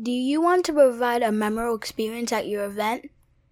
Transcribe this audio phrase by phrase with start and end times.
[0.00, 3.10] Do you want to provide a memorable experience at your event?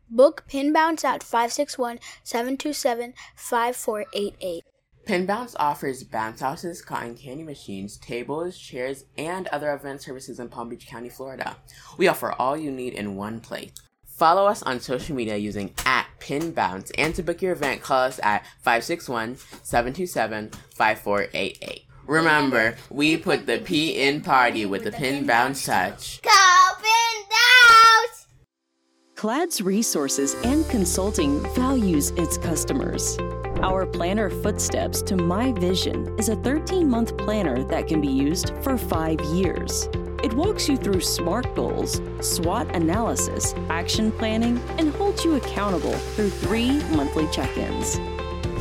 [0.09, 4.63] Book Pin Bounce at 561 727 5488.
[5.05, 10.49] Pin Bounce offers bounce houses, cotton candy machines, tables, chairs, and other event services in
[10.49, 11.57] Palm Beach County, Florida.
[11.99, 13.73] We offer all you need in one place.
[14.07, 18.05] Follow us on social media using at Pin Bounce, and to book your event, call
[18.05, 21.88] us at 561 727 5488.
[22.09, 26.23] Remember, we put the P in party with the Pin Bounce touch.
[26.23, 26.31] Go
[26.81, 27.09] Pin!
[29.15, 33.19] Clad's Resources and Consulting values its customers.
[33.63, 38.53] Our planner Footsteps to My Vision is a 13 month planner that can be used
[38.63, 39.89] for five years.
[40.23, 46.31] It walks you through SMART goals, SWOT analysis, action planning, and holds you accountable through
[46.31, 47.99] three monthly check ins.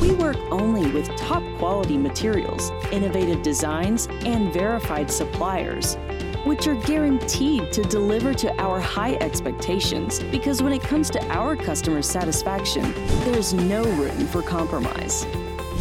[0.00, 5.96] We work only with top quality materials, innovative designs, and verified suppliers,
[6.44, 11.56] which are guaranteed to deliver to our high expectations because when it comes to our
[11.56, 12.92] customer satisfaction,
[13.24, 15.26] there's no room for compromise.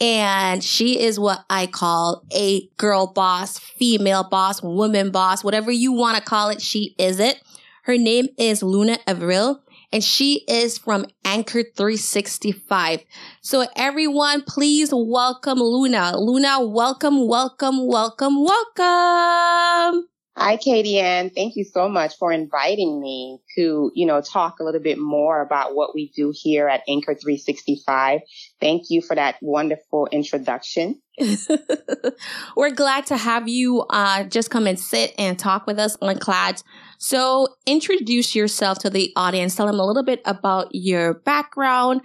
[0.00, 5.92] And she is what I call a girl boss, female boss, woman boss, whatever you
[5.92, 6.62] want to call it.
[6.62, 7.42] She is it.
[7.82, 9.63] Her name is Luna Avril
[9.94, 13.04] and she is from Anchor 365.
[13.42, 16.18] So everyone, please welcome Luna.
[16.18, 20.08] Luna, welcome, welcome, welcome, welcome.
[20.36, 21.30] Hi, Katie Ann.
[21.30, 25.40] Thank you so much for inviting me to, you know, talk a little bit more
[25.40, 28.20] about what we do here at Anchor 365.
[28.60, 31.00] Thank you for that wonderful introduction.
[32.56, 36.18] We're glad to have you uh, just come and sit and talk with us on
[36.18, 36.64] Clads.
[36.98, 39.54] So introduce yourself to the audience.
[39.54, 42.00] Tell them a little bit about your background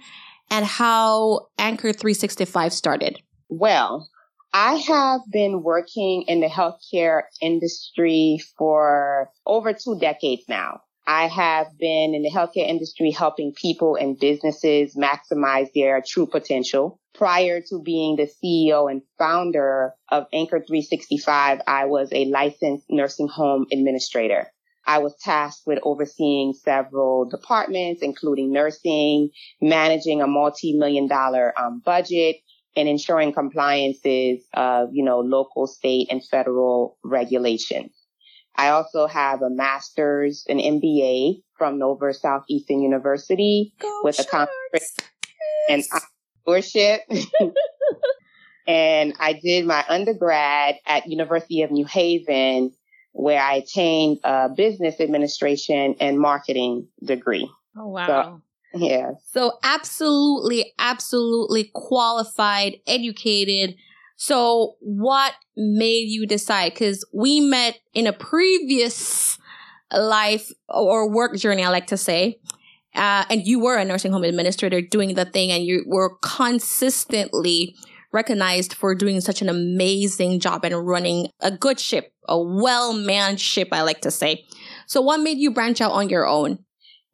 [0.50, 3.20] and how Anchor 365 started.
[3.48, 4.08] Well,
[4.52, 10.80] I have been working in the healthcare industry for over two decades now.
[11.06, 17.00] I have been in the healthcare industry helping people and businesses maximize their true potential.
[17.14, 23.28] Prior to being the CEO and founder of Anchor 365, I was a licensed nursing
[23.28, 24.52] home administrator.
[24.86, 29.30] I was tasked with overseeing several departments, including nursing,
[29.60, 32.36] managing a multi-million dollar um, budget,
[32.76, 37.92] and ensuring compliances of, you know, local, state, and federal regulations.
[38.56, 44.50] I also have a master's, an MBA from Nova Southeastern University Go with a Sharks!
[44.72, 44.96] conference
[45.68, 45.82] and
[46.46, 47.00] entrepreneurship.
[48.66, 52.72] and I did my undergrad at University of New Haven,
[53.12, 57.50] where I attained a business administration and marketing degree.
[57.76, 58.42] Oh, wow.
[58.74, 59.12] Yeah.
[59.26, 63.76] So absolutely, absolutely qualified, educated.
[64.16, 66.74] So what made you decide?
[66.74, 69.38] Cause we met in a previous
[69.92, 72.38] life or work journey, I like to say.
[72.94, 77.76] Uh, and you were a nursing home administrator doing the thing and you were consistently
[78.12, 83.40] recognized for doing such an amazing job and running a good ship, a well manned
[83.40, 84.44] ship, I like to say.
[84.86, 86.58] So, what made you branch out on your own?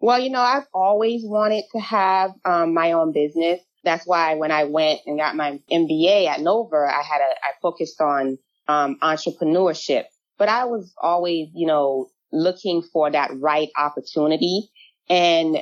[0.01, 3.61] Well, you know, I've always wanted to have um, my own business.
[3.83, 7.53] That's why when I went and got my MBA at Nova, I had a, I
[7.63, 8.39] focused on
[8.69, 10.05] um, entrepreneurship.
[10.39, 14.71] But I was always, you know, looking for that right opportunity.
[15.09, 15.59] And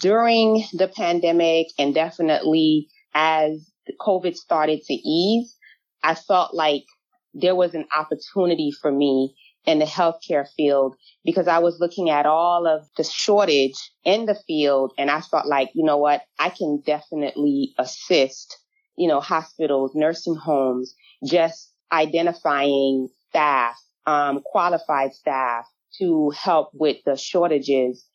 [0.00, 5.56] during the pandemic and definitely as COVID started to ease,
[6.02, 6.84] I felt like
[7.32, 9.34] there was an opportunity for me
[9.66, 10.94] in the healthcare field
[11.24, 13.74] because I was looking at all of the shortage
[14.04, 18.58] in the field and I felt like, you know what, I can definitely assist,
[18.96, 20.94] you know, hospitals, nursing homes,
[21.24, 23.76] just identifying staff,
[24.06, 25.66] um, qualified staff
[25.98, 28.06] to help with the shortages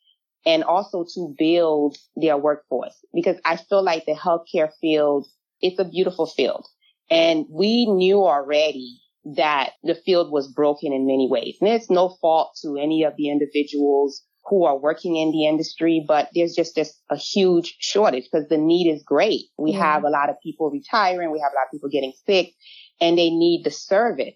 [0.46, 5.26] and also to build their workforce because I feel like the healthcare field,
[5.60, 6.66] it's a beautiful field.
[7.10, 11.56] And we knew already that the field was broken in many ways.
[11.60, 16.04] And it's no fault to any of the individuals who are working in the industry,
[16.06, 19.42] but there's just this a huge shortage because the need is great.
[19.58, 19.92] We yeah.
[19.92, 21.30] have a lot of people retiring.
[21.30, 22.52] We have a lot of people getting sick
[23.00, 24.34] and they need the service.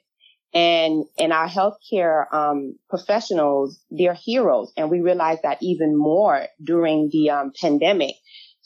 [0.53, 4.73] And, and our healthcare, um, professionals, they're heroes.
[4.77, 8.15] And we realized that even more during the, um, pandemic.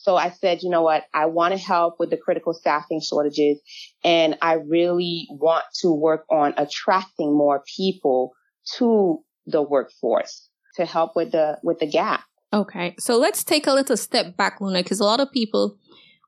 [0.09, 1.05] So I said, you know what?
[1.13, 3.61] I want to help with the critical staffing shortages
[4.03, 8.33] and I really want to work on attracting more people
[8.79, 12.23] to the workforce to help with the, with the gap.
[12.55, 12.95] Okay.
[12.99, 15.77] So let's take a little step back, Luna, because a lot of people,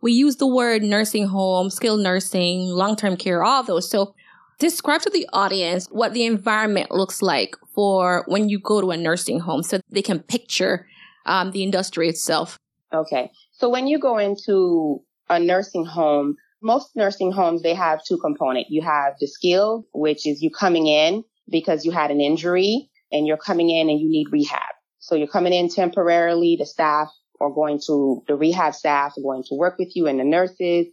[0.03, 3.89] we use the word nursing home, skilled nursing, long-term care, all those.
[3.89, 4.15] So
[4.59, 8.99] describe to the audience what the environment looks like for when you go to a
[8.99, 10.87] nursing home so they can picture
[11.25, 12.59] um, the industry itself.
[12.93, 13.31] Okay.
[13.61, 18.71] So when you go into a nursing home, most nursing homes, they have two components.
[18.71, 23.27] You have the skill, which is you coming in because you had an injury and
[23.27, 24.73] you're coming in and you need rehab.
[24.99, 26.57] So you're coming in temporarily.
[26.59, 27.09] The staff
[27.39, 30.87] are going to, the rehab staff are going to work with you and the nurses.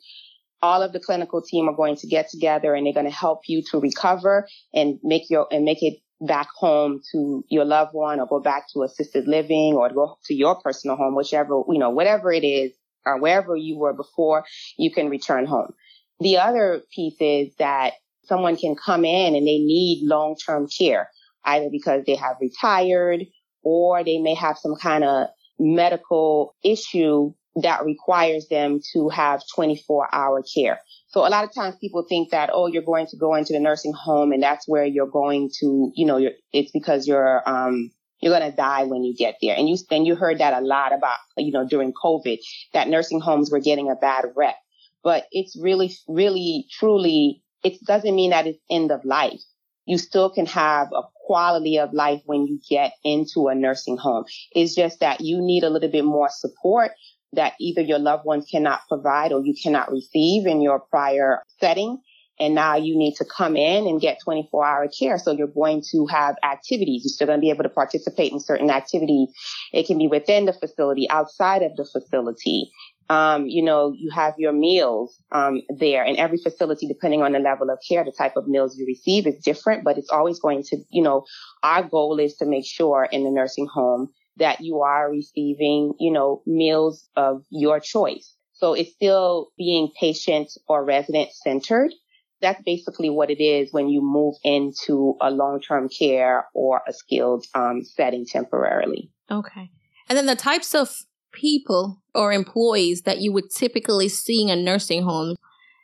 [0.62, 3.44] All of the clinical team are going to get together and they're going to help
[3.48, 8.20] you to recover and make your, and make it back home to your loved one
[8.20, 11.90] or go back to assisted living or go to your personal home, whichever, you know,
[11.90, 12.72] whatever it is
[13.06, 14.44] or wherever you were before,
[14.78, 15.74] you can return home.
[16.20, 17.94] The other piece is that
[18.26, 21.10] someone can come in and they need long-term care,
[21.46, 23.26] either because they have retired
[23.64, 25.28] or they may have some kind of
[25.60, 30.80] medical issue that requires them to have 24 hour care.
[31.18, 33.60] So a lot of times people think that, oh, you're going to go into the
[33.60, 36.24] nursing home and that's where you're going to, you know,
[36.54, 37.90] it's because you're, um,
[38.22, 39.56] you're going to die when you get there.
[39.58, 42.38] And you, and you heard that a lot about, you know, during COVID,
[42.74, 44.58] that nursing homes were getting a bad rep.
[45.04, 49.42] But it's really, really, truly, it doesn't mean that it's end of life.
[49.86, 54.26] You still can have a quality of life when you get into a nursing home.
[54.52, 56.92] It's just that you need a little bit more support
[57.34, 62.00] that either your loved ones cannot provide or you cannot receive in your prior setting.
[62.40, 65.18] And now you need to come in and get 24 hour care.
[65.18, 67.02] So you're going to have activities.
[67.04, 69.30] You're still going to be able to participate in certain activities.
[69.74, 72.70] It can be within the facility, outside of the facility.
[73.10, 77.40] Um, you know, you have your meals, um, there and every facility, depending on the
[77.40, 80.62] level of care, the type of meals you receive is different, but it's always going
[80.64, 81.26] to, you know,
[81.64, 86.12] our goal is to make sure in the nursing home that you are receiving, you
[86.12, 88.36] know, meals of your choice.
[88.54, 91.92] So it's still being patient or resident centered.
[92.42, 97.46] That's basically what it is when you move into a long-term care or a skilled
[97.54, 99.12] um, setting temporarily.
[99.30, 99.72] Okay.
[100.10, 100.96] And then the types of
[101.32, 105.36] people or employees that you would typically see in a nursing home,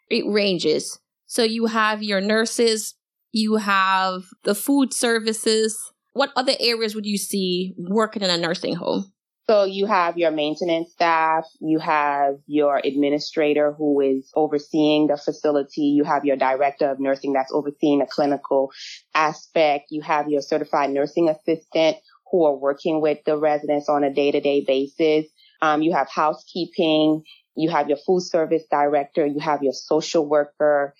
[0.09, 0.99] it ranges.
[1.25, 2.95] So you have your nurses,
[3.31, 8.75] you have the food services, what other areas would you see working in a nursing
[8.75, 9.11] home?
[9.45, 15.81] So you have your maintenance staff, you have your administrator who is overseeing the facility,
[15.81, 18.71] you have your director of nursing that's overseeing the clinical
[19.13, 21.97] aspect, you have your certified nursing assistant
[22.31, 25.25] who are working with the residents on a day-to-day basis.
[25.61, 27.23] Um, you have housekeeping,
[27.55, 30.93] you have your food service director, you have your social worker,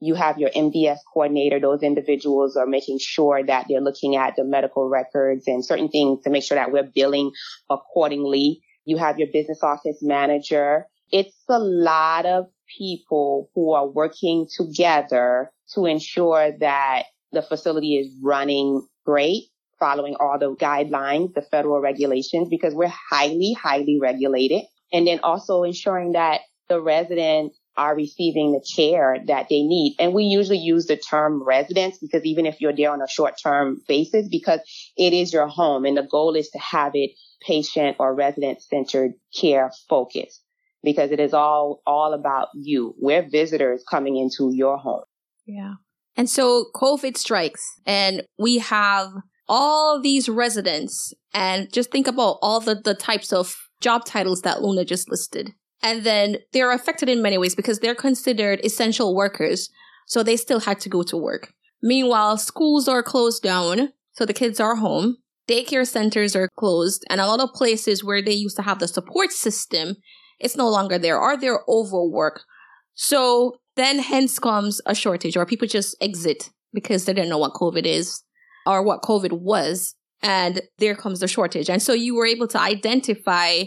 [0.00, 1.60] you have your MDS coordinator.
[1.60, 6.22] Those individuals are making sure that they're looking at the medical records and certain things
[6.24, 7.30] to make sure that we're billing
[7.68, 8.62] accordingly.
[8.86, 10.86] You have your business office manager.
[11.12, 12.46] It's a lot of
[12.78, 19.44] people who are working together to ensure that the facility is running great,
[19.78, 24.62] following all the guidelines, the federal regulations, because we're highly, highly regulated.
[24.92, 29.96] And then also ensuring that the residents are receiving the care that they need.
[29.98, 33.34] And we usually use the term residence because even if you're there on a short
[33.42, 34.60] term basis, because
[34.96, 37.10] it is your home and the goal is to have it
[37.46, 40.42] patient or resident centered care focused
[40.82, 42.94] because it is all, all about you.
[42.98, 45.04] We're visitors coming into your home.
[45.46, 45.74] Yeah.
[46.16, 49.08] And so COVID strikes and we have
[49.48, 54.62] all these residents and just think about all the, the types of job titles that
[54.62, 55.54] Luna just listed.
[55.82, 59.70] And then they're affected in many ways because they're considered essential workers.
[60.06, 61.52] So they still had to go to work.
[61.82, 63.92] Meanwhile, schools are closed down.
[64.12, 65.16] So the kids are home.
[65.48, 67.04] Daycare centers are closed.
[67.08, 69.96] And a lot of places where they used to have the support system,
[70.38, 72.44] it's no longer there or they're overworked.
[72.94, 77.54] So then hence comes a shortage or people just exit because they didn't know what
[77.54, 78.22] COVID is
[78.66, 79.94] or what COVID was.
[80.22, 81.70] And there comes the shortage.
[81.70, 83.62] And so you were able to identify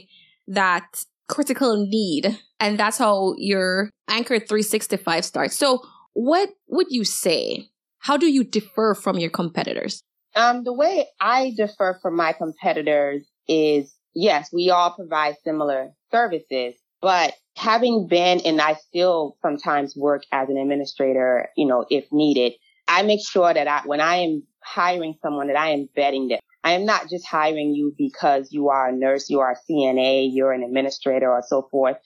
[0.47, 2.39] that critical need.
[2.59, 5.55] And that's how your Anchor 365 starts.
[5.55, 5.81] So
[6.13, 7.69] what would you say?
[7.97, 10.03] How do you differ from your competitors?
[10.35, 16.75] Um, the way I differ from my competitors is yes, we all provide similar services,
[17.01, 22.53] but having been and I still sometimes work as an administrator, you know, if needed,
[22.87, 26.39] I make sure that I, when I am hiring someone that I am vetting them.
[26.63, 30.29] I am not just hiring you because you are a nurse, you are a CNA,
[30.31, 31.97] you're an administrator or so forth.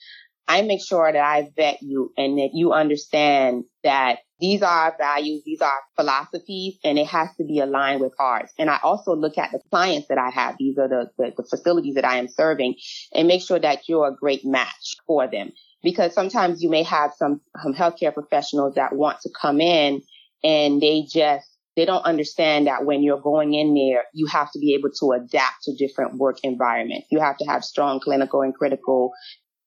[0.48, 5.42] I make sure that I vet you and that you understand that these are values,
[5.44, 8.50] these are philosophies, and it has to be aligned with ours.
[8.58, 10.56] And I also look at the clients that I have.
[10.58, 12.76] These are the, the, the facilities that I am serving
[13.12, 15.52] and make sure that you're a great match for them.
[15.82, 20.02] Because sometimes you may have some, some healthcare professionals that want to come in
[20.42, 24.58] and they just they don't understand that when you're going in there, you have to
[24.58, 27.06] be able to adapt to different work environments.
[27.08, 29.12] You have to have strong clinical and critical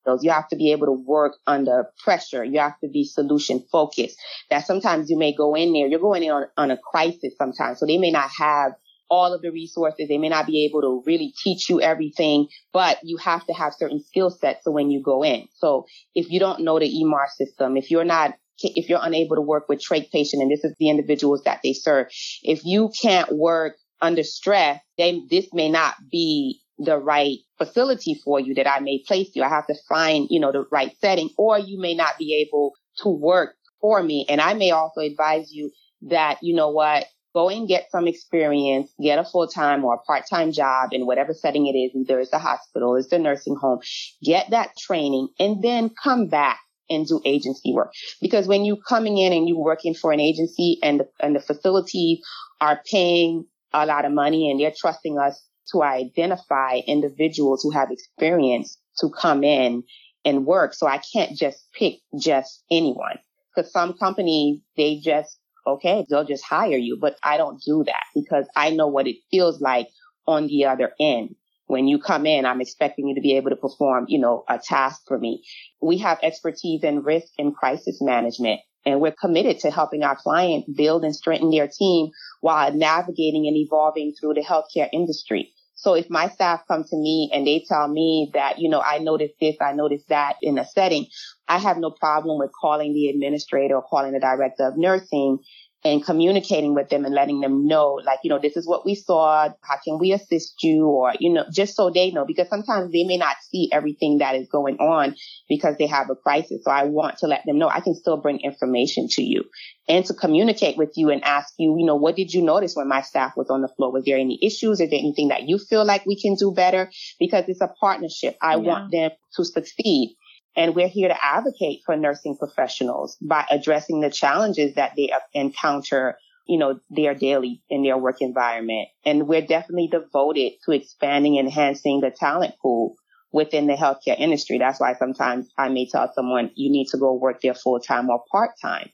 [0.01, 0.21] skills.
[0.21, 2.43] You have to be able to work under pressure.
[2.43, 4.17] You have to be solution focused.
[4.49, 7.79] That sometimes you may go in there, you're going in on, on a crisis sometimes.
[7.79, 8.73] So they may not have
[9.09, 10.09] all of the resources.
[10.09, 13.73] They may not be able to really teach you everything, but you have to have
[13.73, 14.65] certain skill sets.
[14.65, 18.03] So when you go in, so if you don't know the EMR system, if you're
[18.03, 21.59] not if you're unable to work with trach patient, and this is the individuals that
[21.63, 22.07] they serve,
[22.43, 28.55] if you can't work under stress, this may not be the right facility for you
[28.55, 29.43] that I may place you.
[29.43, 32.73] I have to find, you know, the right setting, or you may not be able
[32.97, 34.25] to work for me.
[34.27, 35.71] And I may also advise you
[36.09, 39.99] that, you know what, go and get some experience, get a full time or a
[39.99, 41.91] part time job in whatever setting it is.
[41.95, 43.79] Either it's a hospital, it's a nursing home,
[44.23, 46.59] get that training and then come back
[46.91, 47.91] and do agency work.
[48.21, 51.39] Because when you coming in and you working for an agency and the, and the
[51.39, 52.19] facilities
[52.59, 57.91] are paying a lot of money and they're trusting us to identify individuals who have
[57.91, 59.83] experience to come in
[60.25, 60.73] and work.
[60.73, 63.17] So I can't just pick just anyone
[63.55, 68.03] because some companies, they just, okay, they'll just hire you, but I don't do that
[68.13, 69.87] because I know what it feels like
[70.27, 71.35] on the other end
[71.71, 74.59] when you come in, I'm expecting you to be able to perform, you know, a
[74.59, 75.41] task for me.
[75.81, 80.69] We have expertise in risk and crisis management, and we're committed to helping our clients
[80.69, 82.09] build and strengthen their team
[82.41, 85.53] while navigating and evolving through the healthcare industry.
[85.75, 88.97] So if my staff come to me and they tell me that, you know, I
[88.97, 91.05] noticed this, I noticed that in a setting,
[91.47, 95.39] I have no problem with calling the administrator or calling the director of nursing
[95.83, 98.93] and communicating with them and letting them know, like, you know, this is what we
[98.93, 99.49] saw.
[99.61, 100.85] How can we assist you?
[100.85, 104.35] Or, you know, just so they know, because sometimes they may not see everything that
[104.35, 105.15] is going on
[105.49, 106.63] because they have a crisis.
[106.63, 109.43] So I want to let them know I can still bring information to you
[109.87, 112.87] and to communicate with you and ask you, you know, what did you notice when
[112.87, 113.91] my staff was on the floor?
[113.91, 114.79] Was there any issues?
[114.79, 116.91] Is there anything that you feel like we can do better?
[117.19, 118.37] Because it's a partnership.
[118.41, 118.57] I yeah.
[118.57, 120.15] want them to succeed.
[120.55, 126.17] And we're here to advocate for nursing professionals by addressing the challenges that they encounter,
[126.47, 128.89] you know, their daily in their work environment.
[129.05, 132.95] And we're definitely devoted to expanding, enhancing the talent pool
[133.31, 134.57] within the healthcare industry.
[134.57, 138.09] That's why sometimes I may tell someone you need to go work there full time
[138.09, 138.89] or part time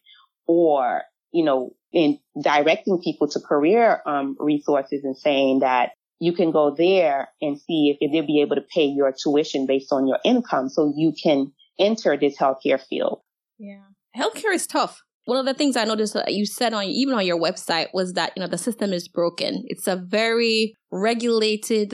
[0.46, 6.51] or, you know, in directing people to career um, resources and saying that you can
[6.51, 10.19] go there and see if, they'll be able to pay your tuition based on your
[10.25, 13.21] income so you can enter this healthcare field.
[13.59, 13.81] Yeah.
[14.15, 15.01] Healthcare is tough.
[15.25, 18.13] One of the things I noticed that you said on even on your website was
[18.13, 19.63] that you know the system is broken.
[19.67, 21.93] It's a very regulated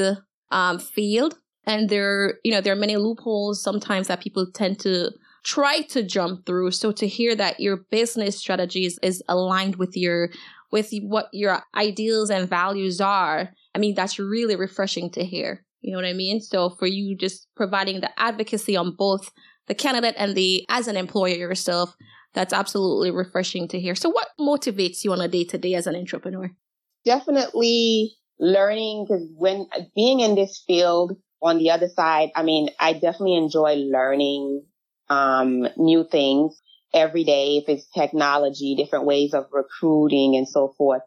[0.51, 5.11] um, field, and there you know there are many loopholes sometimes that people tend to
[5.43, 6.71] try to jump through.
[6.71, 10.29] So to hear that your business strategies is aligned with your
[10.73, 15.63] with what your ideals and values are, I mean, that's really refreshing to hear.
[15.81, 16.41] You know what I mean?
[16.41, 19.31] So for you just providing the advocacy on both
[19.67, 21.95] the candidate and the as an employer yourself.
[22.33, 23.93] That's absolutely refreshing to hear.
[23.93, 26.49] So what motivates you on a day to day as an entrepreneur?
[27.05, 32.93] Definitely learning because when being in this field on the other side, I mean, I
[32.93, 34.63] definitely enjoy learning
[35.07, 36.59] um, new things
[36.93, 37.57] every day.
[37.57, 41.01] If it's technology, different ways of recruiting and so forth.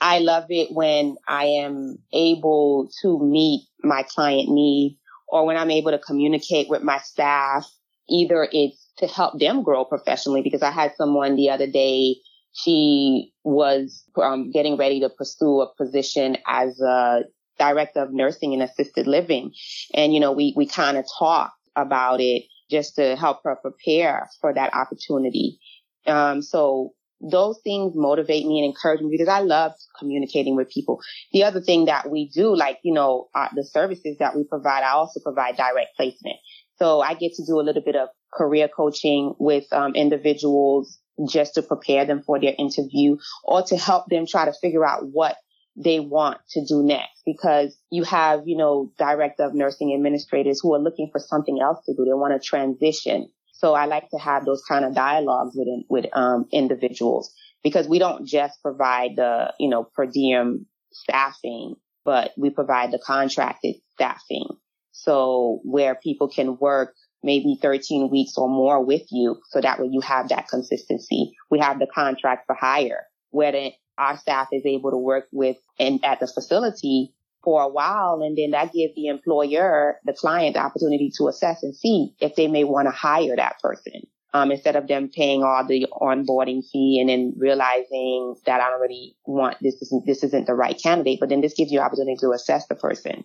[0.00, 4.96] I love it when I am able to meet my client needs
[5.28, 7.70] or when I'm able to communicate with my staff.
[8.08, 12.16] Either it's to help them grow professionally because I had someone the other day.
[12.52, 17.20] She was um, getting ready to pursue a position as a
[17.58, 19.52] director of nursing and assisted living.
[19.94, 24.28] And, you know, we, we kind of talked about it just to help her prepare
[24.40, 25.58] for that opportunity.
[26.06, 31.00] Um, so those things motivate me and encourage me because I love communicating with people.
[31.32, 34.82] The other thing that we do, like, you know, uh, the services that we provide,
[34.82, 36.36] I also provide direct placement.
[36.76, 40.98] So I get to do a little bit of career coaching with um, individuals
[41.28, 45.02] just to prepare them for their interview or to help them try to figure out
[45.06, 45.36] what
[45.76, 50.74] they want to do next because you have, you know, director of nursing administrators who
[50.74, 52.04] are looking for something else to do.
[52.04, 53.30] They want to transition.
[53.52, 57.98] So I like to have those kind of dialogues with, with, um, individuals because we
[57.98, 64.46] don't just provide the, you know, per diem staffing, but we provide the contracted staffing.
[64.92, 69.40] So where people can work maybe 13 weeks or more with you.
[69.50, 71.32] So that way you have that consistency.
[71.50, 75.58] We have the contract for hire where the our staff is able to work with
[75.78, 77.12] and at the facility
[77.44, 78.20] for a while.
[78.22, 82.34] And then that gives the employer, the client, the opportunity to assess and see if
[82.34, 84.02] they may want to hire that person.
[84.32, 88.80] Um, instead of them paying all the onboarding fee and then realizing that I don't
[88.80, 92.16] really want this isn't, this isn't the right candidate, but then this gives you opportunity
[92.20, 93.24] to assess the person.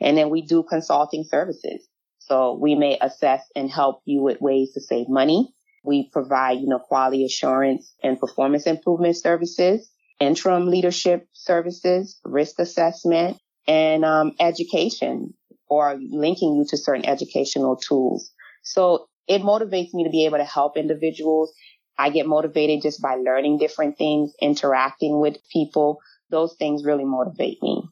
[0.00, 1.86] And then we do consulting services.
[2.18, 5.54] So we may assess and help you with ways to save money.
[5.84, 9.89] We provide, you know, quality assurance and performance improvement services
[10.20, 15.34] interim leadership services, risk assessment, and um, education
[15.68, 18.30] or linking you to certain educational tools.
[18.62, 21.52] So it motivates me to be able to help individuals.
[21.96, 25.98] I get motivated just by learning different things, interacting with people.
[26.30, 27.82] Those things really motivate me.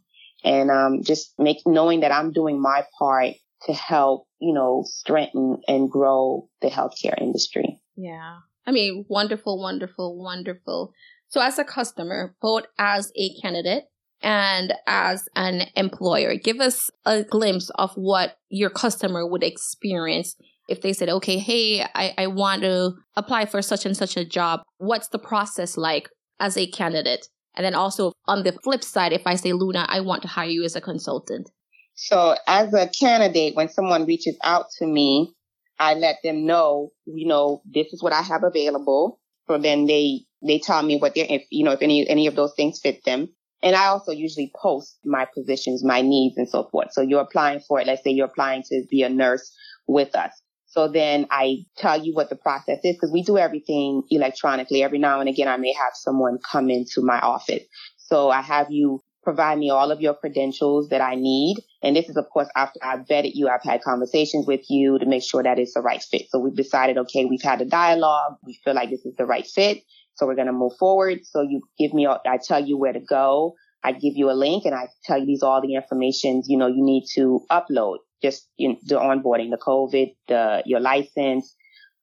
[0.45, 3.35] And um, just make knowing that I'm doing my part
[3.67, 7.81] to help, you know, strengthen and grow the healthcare industry.
[7.97, 8.39] Yeah.
[8.67, 10.93] I mean, wonderful, wonderful, wonderful.
[11.29, 13.85] So as a customer, both as a candidate
[14.23, 20.37] and as an employer, give us a glimpse of what your customer would experience
[20.69, 24.25] if they said, okay, hey, I, I want to apply for such and such a
[24.25, 24.61] job.
[24.79, 26.11] What's the process like
[26.41, 27.27] as a candidate?
[27.57, 30.49] And then also on the flip side, if I say, Luna, I want to hire
[30.49, 31.51] you as a consultant.
[31.95, 35.33] So as a candidate, when someone reaches out to me,
[35.81, 39.21] I let them know, you know, this is what I have available.
[39.49, 42.37] So then they they tell me what they're, if, you know, if any, any of
[42.37, 43.29] those things fit them.
[43.63, 46.93] And I also usually post my positions, my needs and so forth.
[46.93, 47.87] So you're applying for it.
[47.87, 49.53] Let's say you're applying to be a nurse
[49.89, 50.31] with us.
[50.67, 54.83] So then I tell you what the process is because we do everything electronically.
[54.83, 57.65] Every now and again, I may have someone come into my office.
[57.97, 61.57] So I have you provide me all of your credentials that I need.
[61.83, 65.07] And this is, of course, after I've vetted you, I've had conversations with you to
[65.07, 66.31] make sure that it's the right fit.
[66.31, 68.37] So we've decided, okay, we've had a dialogue.
[68.45, 69.83] We feel like this is the right fit.
[70.19, 71.21] So we're going to move forward.
[71.23, 73.55] So you give me, I tell you where to go.
[73.85, 76.67] I give you a link and I tell you these all the information, you know,
[76.67, 81.55] you need to upload just you know, the onboarding, the COVID, the, your license,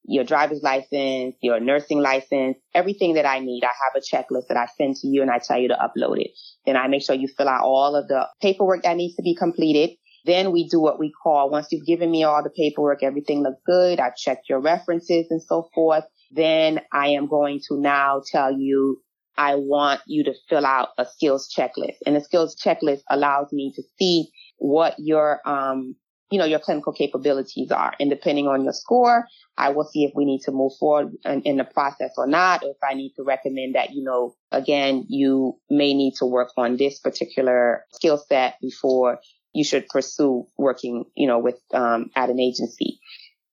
[0.05, 3.65] your driver's license, your nursing license, everything that I need.
[3.65, 6.21] I have a checklist that I send to you and I tell you to upload
[6.21, 6.31] it.
[6.65, 9.35] Then I make sure you fill out all of the paperwork that needs to be
[9.35, 9.97] completed.
[10.23, 13.59] Then we do what we call, once you've given me all the paperwork, everything looks
[13.65, 13.99] good.
[13.99, 19.01] I've checked your references and so forth then I am going to now tell you
[19.37, 21.97] I want you to fill out a skills checklist.
[22.05, 25.95] And the skills checklist allows me to see what your, um,
[26.31, 27.93] you know, your clinical capabilities are.
[27.99, 29.25] And depending on your score,
[29.57, 32.63] I will see if we need to move forward in, in the process or not,
[32.63, 36.49] or if I need to recommend that, you know, again, you may need to work
[36.57, 39.19] on this particular skill set before
[39.53, 42.99] you should pursue working, you know, with, um, at an agency.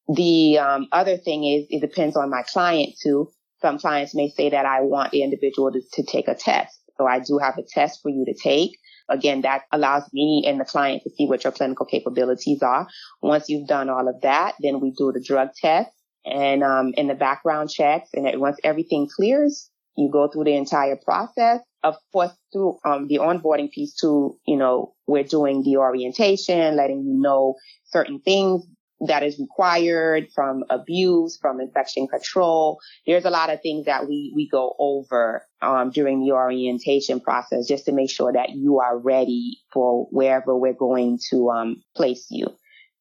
[0.08, 3.30] The um, other thing is it depends on my client too.
[3.60, 6.78] Some clients may say that I want the individual to, to take a test.
[6.98, 8.76] So I do have a test for you to take.
[9.08, 12.88] Again, that allows me and the client to see what your clinical capabilities are.
[13.20, 15.90] Once you've done all of that, then we do the drug test
[16.24, 18.10] and um, in the background checks.
[18.14, 21.60] And once everything clears, you go through the entire process.
[21.82, 27.04] Of course, through um, the onboarding piece too, you know, we're doing the orientation, letting
[27.04, 28.64] you know certain things
[29.06, 32.78] that is required from abuse, from infection control.
[33.06, 37.66] There's a lot of things that we, we go over, um, during the orientation process
[37.66, 42.26] just to make sure that you are ready for wherever we're going to, um, place
[42.30, 42.46] you.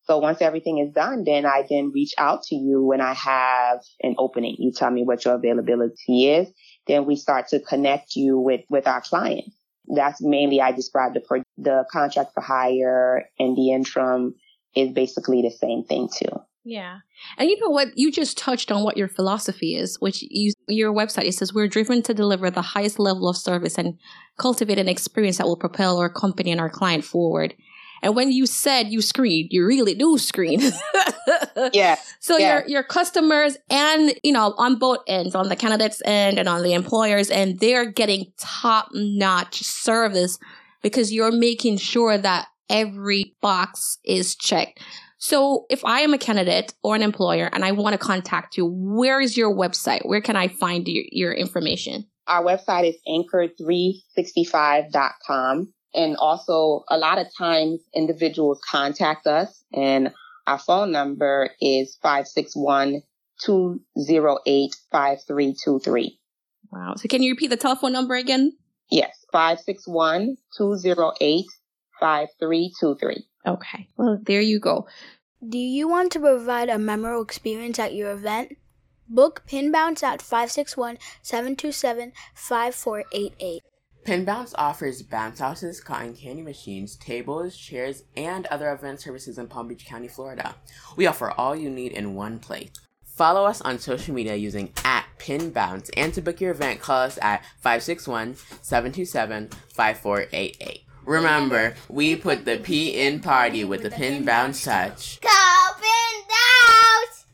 [0.04, 3.82] So once everything is done, then I then reach out to you when I have
[4.02, 4.56] an opening.
[4.58, 6.52] You tell me what your availability is.
[6.88, 9.56] Then we start to connect you with, with our clients.
[9.96, 14.34] That's mainly I described the, the contract for hire and the interim
[14.76, 16.42] is basically the same thing too.
[16.64, 17.00] Yeah.
[17.38, 17.98] And you know what?
[17.98, 21.68] You just touched on what your philosophy is, which you, your website, it says we're
[21.68, 23.98] driven to deliver the highest level of service and
[24.38, 27.56] cultivate an experience that will propel our company and our client forward.
[28.04, 30.62] And when you said you screen, you really do screen.
[31.74, 31.98] yeah.
[32.20, 32.60] So yeah.
[32.60, 36.64] your your customers and you know on both ends, on the candidates end and on
[36.64, 40.40] the employers end, they're getting top notch service
[40.82, 44.82] because you're making sure that every box is checked.
[45.20, 48.66] So if I am a candidate or an employer and I want to contact you,
[48.66, 50.04] where is your website?
[50.04, 52.08] Where can I find your, your information?
[52.26, 55.74] Our website is anchor365.com.
[55.94, 60.12] And also a lot of times individuals contact us and
[60.48, 63.04] our phone number is 561
[63.44, 66.20] 208 5323.
[66.72, 66.96] Wow.
[66.96, 68.54] So can you repeat the telephone number again?
[68.90, 71.46] Yes, 561 208
[72.02, 73.26] 5323.
[73.48, 73.88] Okay.
[73.96, 74.88] Well, there you go.
[75.48, 78.58] Do you want to provide a memorable experience at your event?
[79.08, 83.64] Book Pin Bounce at 561 727 5488.
[84.04, 89.48] Pin Bounce offers bounce houses, cotton candy machines, tables, chairs, and other event services in
[89.48, 90.56] Palm Beach County, Florida.
[90.96, 92.72] We offer all you need in one place.
[93.04, 97.02] Follow us on social media using at Pin Bounce, and to book your event, call
[97.02, 100.84] us at 561 727 5488.
[101.06, 105.20] Remember, we put the P in party with the Pin Bounce touch.
[105.22, 105.30] Go
[105.80, 107.26] Pin Bounce!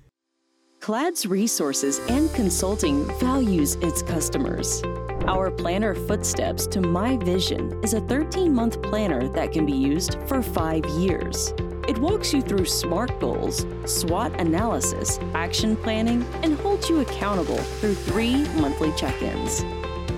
[0.80, 4.82] CLAD's resources and consulting values its customers.
[5.28, 10.18] Our planner Footsteps to My Vision is a 13 month planner that can be used
[10.28, 11.54] for five years.
[11.90, 17.96] It walks you through SMART goals, SWOT analysis, action planning, and holds you accountable through
[17.96, 19.64] three monthly check ins.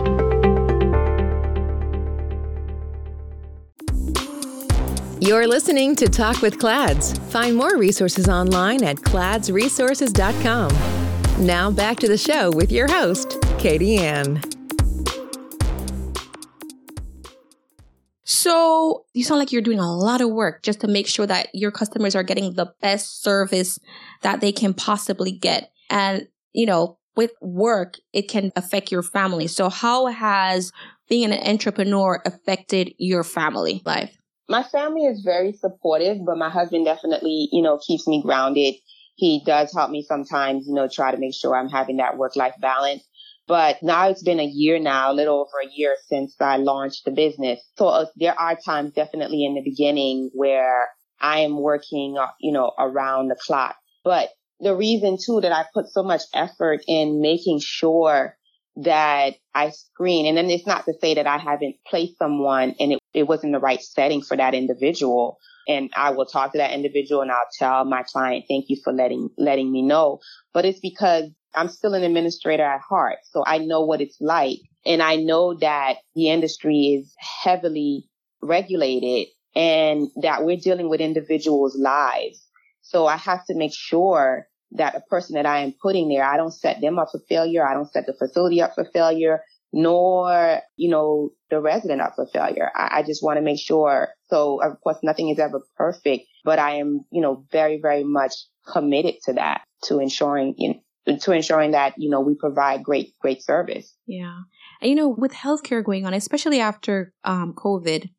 [5.21, 7.17] You're listening to Talk with Clads.
[7.32, 11.45] Find more resources online at cladsresources.com.
[11.45, 14.55] Now back to the show with your host, Katie Ann.
[18.45, 21.47] So you sound like you're doing a lot of work just to make sure that
[21.55, 23.79] your customers are getting the best service
[24.21, 25.71] that they can possibly get.
[25.89, 29.47] And, you know, with work, it can affect your family.
[29.47, 30.71] So how has
[31.10, 34.15] being an entrepreneur affected your family life?
[34.47, 38.75] My family is very supportive, but my husband definitely, you know, keeps me grounded.
[39.15, 42.36] He does help me sometimes, you know, try to make sure I'm having that work
[42.36, 43.03] life balance.
[43.47, 47.05] But now it's been a year now, a little over a year since I launched
[47.05, 47.60] the business.
[47.77, 50.88] So uh, there are times definitely in the beginning where
[51.21, 53.75] I am working, uh, you know, around the clock.
[54.03, 54.29] But
[54.60, 58.36] the reason too that I put so much effort in making sure
[58.77, 62.93] that I screen, and then it's not to say that I haven't placed someone and
[62.93, 65.38] it, it wasn't the right setting for that individual.
[65.67, 68.93] And I will talk to that individual and I'll tell my client, thank you for
[68.93, 70.19] letting, letting me know.
[70.53, 73.18] But it's because I'm still an administrator at heart.
[73.32, 74.60] So I know what it's like.
[74.86, 77.13] And I know that the industry is
[77.44, 78.08] heavily
[78.41, 82.41] regulated and that we're dealing with individuals' lives.
[82.82, 86.38] So I have to make sure that a person that I am putting there, I
[86.38, 87.65] don't set them up for failure.
[87.65, 89.41] I don't set the facility up for failure,
[89.72, 92.70] nor, you know, the resident up for failure.
[92.76, 94.10] I, I just want to make sure.
[94.30, 98.34] So of course, nothing is ever perfect, but I am, you know, very, very much
[98.68, 103.18] committed to that, to ensuring, you know, to ensuring that, you know, we provide great,
[103.20, 103.94] great service.
[104.08, 104.39] Yeah.
[104.82, 108.10] And, you know, with healthcare going on, especially after um, COVID,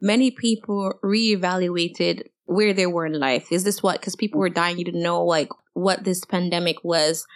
[0.00, 3.50] many people reevaluated where they were in life.
[3.50, 4.00] Is this what?
[4.00, 4.78] Because people were dying.
[4.78, 7.26] You didn't know like what this pandemic was.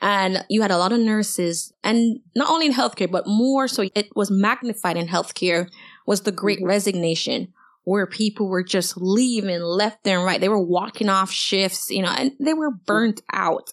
[0.00, 3.86] And you had a lot of nurses and not only in healthcare, but more so
[3.94, 5.68] it was magnified in healthcare
[6.06, 7.52] was the great resignation
[7.84, 10.40] where people were just leaving left and right.
[10.40, 13.72] They were walking off shifts, you know, and they were burnt out.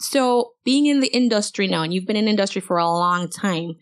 [0.00, 3.76] So being in the industry now, and you've been in industry for a long time,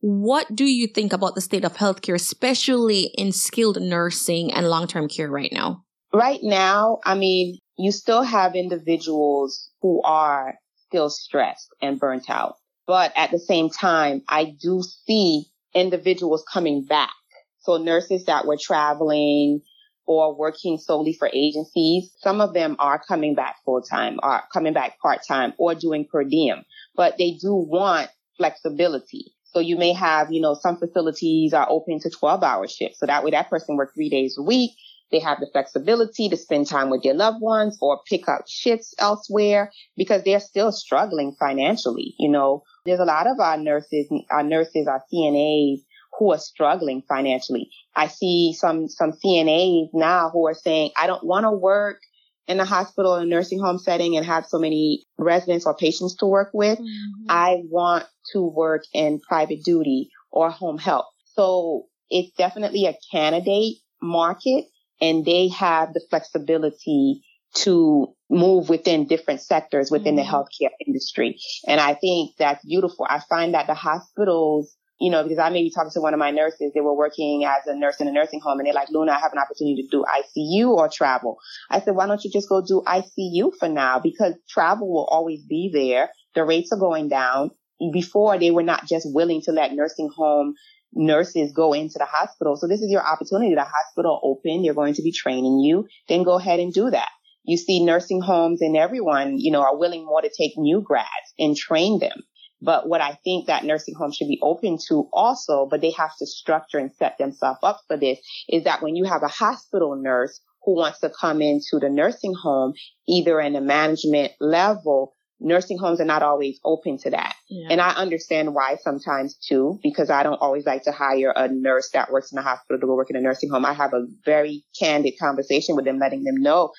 [0.00, 5.08] what do you think about the state of healthcare, especially in skilled nursing and long-term
[5.08, 5.84] care right now?
[6.12, 10.54] Right now, I mean, you still have individuals who are
[10.86, 12.56] still stressed and burnt out.
[12.86, 17.12] But at the same time, I do see individuals coming back.
[17.60, 19.60] So nurses that were traveling
[20.06, 24.72] or working solely for agencies, some of them are coming back full time, are coming
[24.72, 26.64] back part time or doing per diem,
[26.94, 29.32] but they do want flexibility.
[29.44, 32.98] So you may have, you know, some facilities are open to 12 hour shifts.
[33.00, 34.72] So that way that person works three days a week.
[35.10, 38.92] They have the flexibility to spend time with their loved ones or pick up shifts
[38.98, 42.14] elsewhere because they're still struggling financially.
[42.18, 45.78] You know, there's a lot of our nurses, our nurses, our CNAs
[46.18, 47.70] who are struggling financially.
[47.94, 52.00] I see some, some CNAs now who are saying, I don't want to work
[52.46, 56.26] in a hospital or nursing home setting and have so many residents or patients to
[56.26, 56.78] work with.
[56.78, 57.26] Mm-hmm.
[57.28, 61.06] I want to work in private duty or home health.
[61.34, 64.66] So it's definitely a candidate market
[65.00, 67.22] and they have the flexibility
[67.54, 70.30] to move within different sectors within mm-hmm.
[70.30, 71.38] the healthcare industry.
[71.66, 73.06] And I think that's beautiful.
[73.08, 76.20] I find that the hospitals you know, because I may be talking to one of
[76.20, 78.88] my nurses, they were working as a nurse in a nursing home and they're like,
[78.90, 81.38] Luna, I have an opportunity to do ICU or travel.
[81.70, 84.00] I said, why don't you just go do ICU for now?
[84.00, 86.10] Because travel will always be there.
[86.34, 87.50] The rates are going down.
[87.92, 90.54] Before they were not just willing to let nursing home
[90.94, 92.56] nurses go into the hospital.
[92.56, 93.54] So this is your opportunity.
[93.54, 94.62] The hospital open.
[94.62, 95.86] They're going to be training you.
[96.08, 97.10] Then go ahead and do that.
[97.44, 101.06] You see nursing homes and everyone, you know, are willing more to take new grads
[101.38, 102.22] and train them.
[102.62, 106.16] But what I think that nursing homes should be open to also, but they have
[106.18, 109.94] to structure and set themselves up for this is that when you have a hospital
[109.96, 112.72] nurse who wants to come into the nursing home,
[113.06, 117.36] either in a management level, nursing homes are not always open to that.
[117.48, 117.68] Yeah.
[117.70, 121.90] And I understand why sometimes too, because I don't always like to hire a nurse
[121.92, 123.64] that works in a hospital to go work in a nursing home.
[123.64, 126.72] I have a very candid conversation with them, letting them know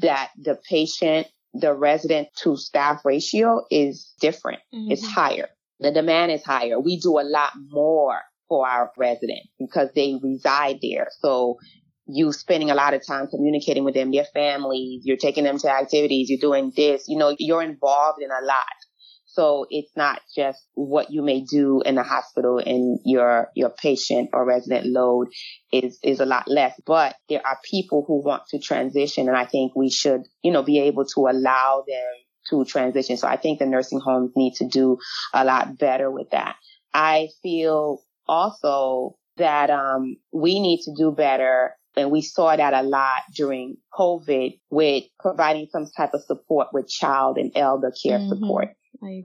[0.00, 4.60] that the patient the resident to staff ratio is different.
[4.74, 4.92] Mm-hmm.
[4.92, 5.48] It's higher.
[5.80, 6.78] The demand is higher.
[6.78, 11.08] We do a lot more for our residents because they reside there.
[11.20, 11.56] So
[12.06, 15.70] you spending a lot of time communicating with them, their families, you're taking them to
[15.70, 18.66] activities, you're doing this, you know, you're involved in a lot.
[19.32, 24.30] So it's not just what you may do in the hospital and your, your patient
[24.32, 25.28] or resident load
[25.72, 29.28] is, is a lot less, but there are people who want to transition.
[29.28, 32.12] And I think we should, you know, be able to allow them
[32.50, 33.16] to transition.
[33.16, 34.98] So I think the nursing homes need to do
[35.32, 36.56] a lot better with that.
[36.92, 42.82] I feel also that, um, we need to do better and we saw that a
[42.82, 48.28] lot during COVID with providing some type of support with child and elder care mm-hmm.
[48.28, 48.68] support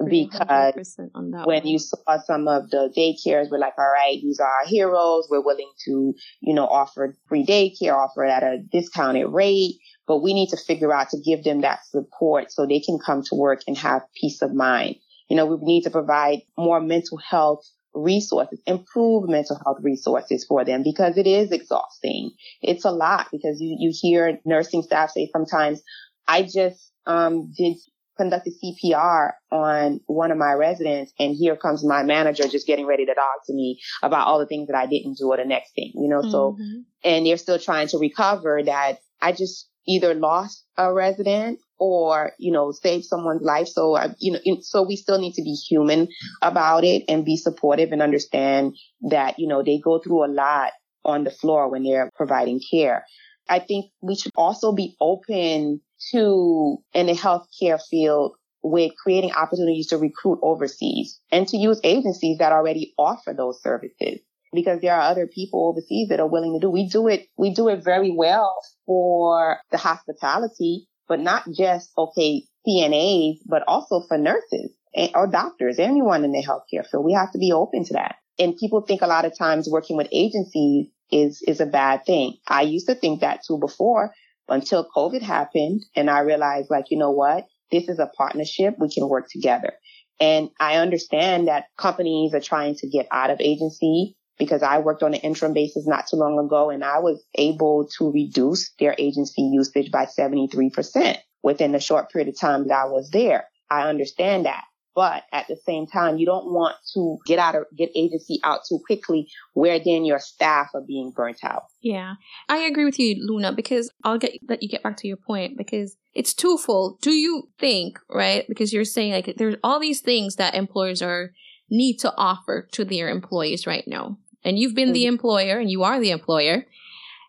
[0.09, 1.67] because when one.
[1.67, 5.27] you saw some of the daycares, we're like, all right, these are our heroes.
[5.29, 9.75] We're willing to, you know, offer free daycare, offer it at a discounted rate,
[10.07, 13.23] but we need to figure out to give them that support so they can come
[13.23, 14.95] to work and have peace of mind.
[15.29, 20.63] You know, we need to provide more mental health resources, improve mental health resources for
[20.63, 22.31] them because it is exhausting.
[22.61, 25.81] It's a lot because you, you hear nursing staff say sometimes,
[26.27, 27.77] I just um, did
[28.17, 33.05] conducted CPR on one of my residents and here comes my manager just getting ready
[33.05, 35.73] to talk to me about all the things that I didn't do or the next
[35.75, 36.31] thing, you know, mm-hmm.
[36.31, 36.57] so,
[37.03, 42.51] and they're still trying to recover that I just either lost a resident or, you
[42.51, 43.67] know, saved someone's life.
[43.67, 46.07] So, I, you know, so we still need to be human
[46.41, 48.75] about it and be supportive and understand
[49.09, 50.71] that, you know, they go through a lot
[51.03, 53.05] on the floor when they're providing care.
[53.47, 59.87] I think we should also be open to in the healthcare field with creating opportunities
[59.87, 64.19] to recruit overseas and to use agencies that already offer those services.
[64.53, 66.69] because there are other people overseas that are willing to do.
[66.69, 68.55] We do it, we do it very well
[68.85, 74.71] for the hospitality, but not just, okay, CNAs, but also for nurses
[75.13, 77.03] or doctors, anyone in the healthcare field.
[77.03, 78.15] We have to be open to that.
[78.39, 82.37] And people think a lot of times working with agencies is, is a bad thing.
[82.47, 84.13] I used to think that too before
[84.47, 87.47] until COVID happened and I realized like, you know what?
[87.71, 88.75] This is a partnership.
[88.79, 89.73] We can work together.
[90.19, 95.03] And I understand that companies are trying to get out of agency because I worked
[95.03, 98.95] on an interim basis not too long ago and I was able to reduce their
[98.97, 103.45] agency usage by 73% within the short period of time that I was there.
[103.69, 104.63] I understand that.
[104.95, 108.61] But at the same time, you don't want to get out of, get agency out
[108.67, 111.63] too quickly where then your staff are being burnt out.
[111.81, 112.13] Yeah.
[112.47, 115.57] I agree with you, Luna, because I'll get that you get back to your point
[115.57, 117.01] because it's twofold.
[117.01, 118.45] Do you think, right?
[118.47, 121.31] Because you're saying like there's all these things that employers are
[121.69, 124.17] need to offer to their employees right now.
[124.45, 124.93] And you've been mm-hmm.
[124.93, 126.65] the employer and you are the employer,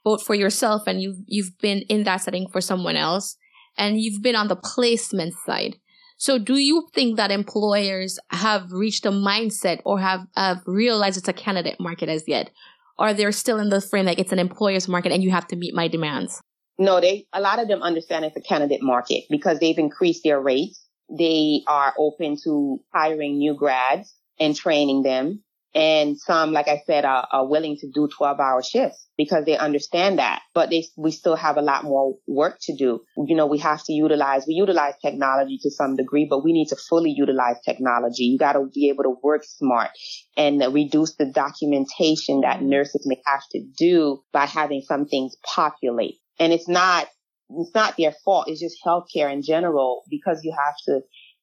[0.04, 3.36] both for yourself and you've you've been in that setting for someone else
[3.76, 5.76] and you've been on the placement side.
[6.18, 11.28] So do you think that employers have reached a mindset or have, have realized it's
[11.28, 12.50] a candidate market as yet?
[12.98, 15.56] Or they're still in the frame like it's an employer's market and you have to
[15.56, 16.40] meet my demands?
[16.78, 20.40] No, they, a lot of them understand it's a candidate market because they've increased their
[20.40, 20.82] rates.
[21.10, 25.42] They are open to hiring new grads and training them.
[25.76, 29.58] And some, like I said, are, are willing to do 12 hour shifts because they
[29.58, 33.02] understand that, but they, we still have a lot more work to do.
[33.18, 36.68] You know, we have to utilize, we utilize technology to some degree, but we need
[36.68, 38.24] to fully utilize technology.
[38.24, 39.90] You got to be able to work smart
[40.34, 46.14] and reduce the documentation that nurses may have to do by having some things populate.
[46.40, 47.06] And it's not,
[47.50, 48.48] it's not their fault.
[48.48, 51.00] It's just healthcare in general because you have to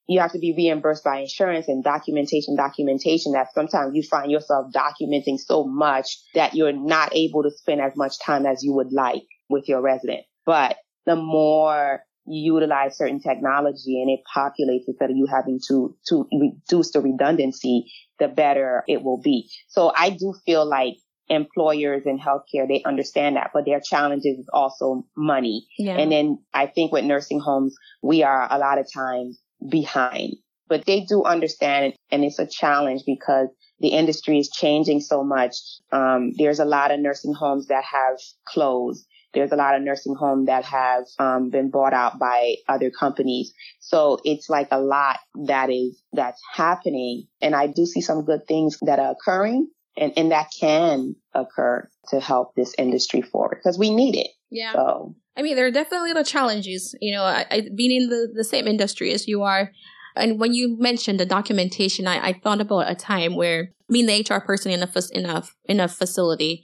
[0.07, 4.71] you have to be reimbursed by insurance and documentation, documentation that sometimes you find yourself
[4.73, 8.91] documenting so much that you're not able to spend as much time as you would
[8.91, 10.21] like with your resident.
[10.45, 15.95] But the more you utilize certain technology and it populates instead of you having to,
[16.07, 19.49] to reduce the redundancy, the better it will be.
[19.67, 20.95] So I do feel like
[21.29, 25.67] employers in healthcare, they understand that, but their challenges is also money.
[25.77, 25.97] Yeah.
[25.97, 30.35] And then I think with nursing homes, we are a lot of times behind.
[30.67, 33.49] But they do understand and it's a challenge because
[33.79, 35.55] the industry is changing so much.
[35.91, 39.05] Um, there's a lot of nursing homes that have closed.
[39.33, 43.51] There's a lot of nursing homes that have um, been bought out by other companies.
[43.79, 47.25] So it's like a lot that is that's happening.
[47.41, 51.89] And I do see some good things that are occurring and, and that can occur
[52.09, 54.29] to help this industry forward because we need it.
[54.49, 54.73] Yeah.
[54.73, 56.95] So I mean, there are definitely the challenges.
[57.01, 59.71] You know, I, I've been in the, the same industry as you are.
[60.15, 64.25] And when you mentioned the documentation, I, I thought about a time where being the
[64.29, 66.63] HR person in a, in a, in a facility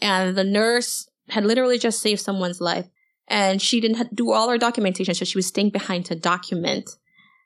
[0.00, 2.88] and the nurse had literally just saved someone's life
[3.28, 5.14] and she didn't do all her documentation.
[5.14, 6.90] So she was staying behind to document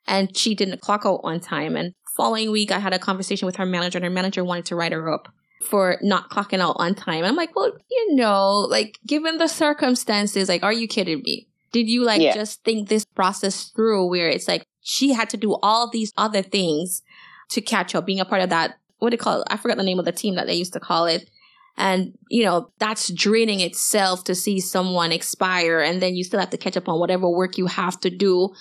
[0.07, 1.77] and she didn't clock out on time.
[1.77, 4.77] And following week, I had a conversation with her manager and her manager wanted to
[4.77, 5.29] write her up
[5.63, 7.25] for not clocking out on time.
[7.25, 11.49] I'm like, well, you know, like given the circumstances, like, are you kidding me?
[11.73, 12.35] Did you like yeah.
[12.35, 16.43] just think this process through where it's like she had to do all these other
[16.43, 17.03] things
[17.51, 19.49] to catch up, being a part of that, what do you call it?
[19.51, 21.29] I forgot the name of the team that they used to call it.
[21.77, 26.51] And, you know, that's draining itself to see someone expire and then you still have
[26.51, 28.55] to catch up on whatever work you have to do.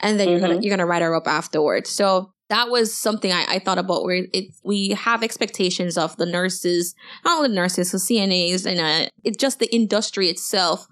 [0.00, 0.32] And then mm-hmm.
[0.32, 0.62] you're gonna, mm-hmm.
[0.62, 1.90] you're gonna write her up afterwards.
[1.90, 6.26] So that was something I, I thought about where it, we have expectations of the
[6.26, 10.86] nurses, not only the nurses, the CNAs, and uh, it just the industry itself.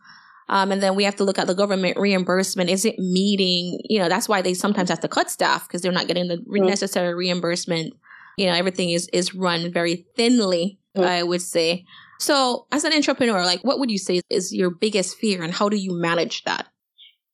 [0.48, 2.70] Um, and then we have to look at the government reimbursement.
[2.70, 3.78] Is it meeting?
[3.90, 6.38] You know, that's why they sometimes have to cut staff because they're not getting the
[6.38, 6.64] mm-hmm.
[6.64, 7.92] necessary reimbursement.
[8.38, 10.78] You know, everything is is run very thinly.
[10.96, 11.06] Mm-hmm.
[11.06, 11.84] I would say.
[12.18, 15.68] So, as an entrepreneur, like, what would you say is your biggest fear, and how
[15.68, 16.66] do you manage that?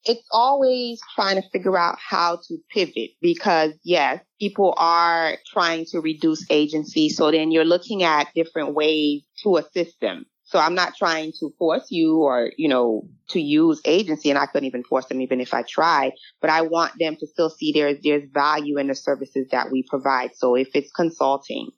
[0.06, 6.00] It's always trying to figure out how to pivot because yes, people are trying to
[6.00, 7.08] reduce agency.
[7.08, 10.26] So then you're looking at different ways to assist them.
[10.44, 14.46] So I'm not trying to force you or, you know, to use agency and I
[14.46, 17.72] couldn't even force them even if I tried, but I want them to still see
[17.72, 20.36] there's, there's value in the services that we provide.
[20.36, 21.70] So if it's consulting,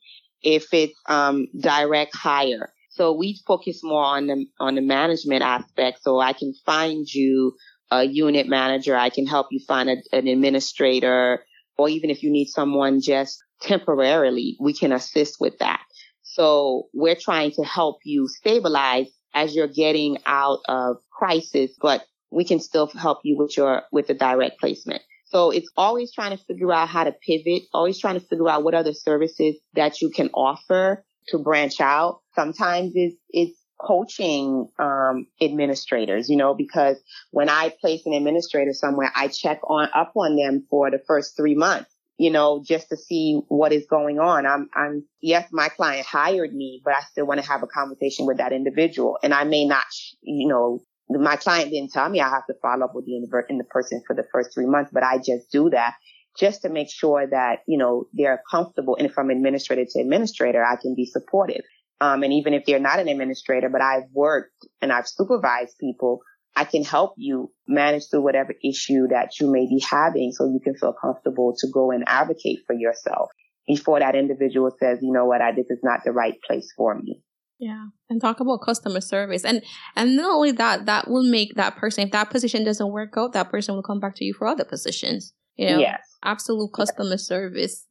[0.42, 6.02] if it's, um, direct hire, so we focus more on the, on the management aspect.
[6.02, 7.54] So I can find you
[7.90, 8.96] a unit manager.
[8.96, 11.44] I can help you find a, an administrator,
[11.76, 15.80] or even if you need someone just temporarily, we can assist with that.
[16.22, 22.44] So we're trying to help you stabilize as you're getting out of crisis, but we
[22.44, 25.02] can still help you with your, with the direct placement.
[25.26, 28.64] So it's always trying to figure out how to pivot, always trying to figure out
[28.64, 32.20] what other services that you can offer to branch out.
[32.34, 36.96] Sometimes it's, it's coaching um, administrators, you know, because
[37.30, 41.36] when I place an administrator somewhere, I check on up on them for the first
[41.36, 44.46] three months, you know, just to see what is going on.
[44.46, 48.26] I'm, I'm, yes, my client hired me, but I still want to have a conversation
[48.26, 49.18] with that individual.
[49.22, 49.86] And I may not,
[50.22, 53.16] you know, my client didn't tell me I have to follow up with the,
[53.48, 55.94] in the person for the first three months, but I just do that
[56.38, 58.96] just to make sure that, you know, they're comfortable.
[58.96, 61.62] And from administrator to administrator, I can be supportive.
[62.00, 66.20] Um, and even if they're not an administrator, but I've worked and I've supervised people,
[66.54, 70.60] I can help you manage through whatever issue that you may be having so you
[70.62, 73.30] can feel comfortable to go and advocate for yourself
[73.66, 76.98] before that individual says, you know what, I, this is not the right place for
[76.98, 77.22] me.
[77.60, 77.86] Yeah.
[78.08, 79.44] And talk about customer service.
[79.44, 79.62] And
[79.94, 83.32] and not only that, that will make that person, if that position doesn't work out,
[83.32, 85.34] that person will come back to you for other positions.
[85.56, 85.78] You know?
[85.78, 86.00] Yes.
[86.24, 87.26] Absolute customer yes.
[87.26, 87.86] service.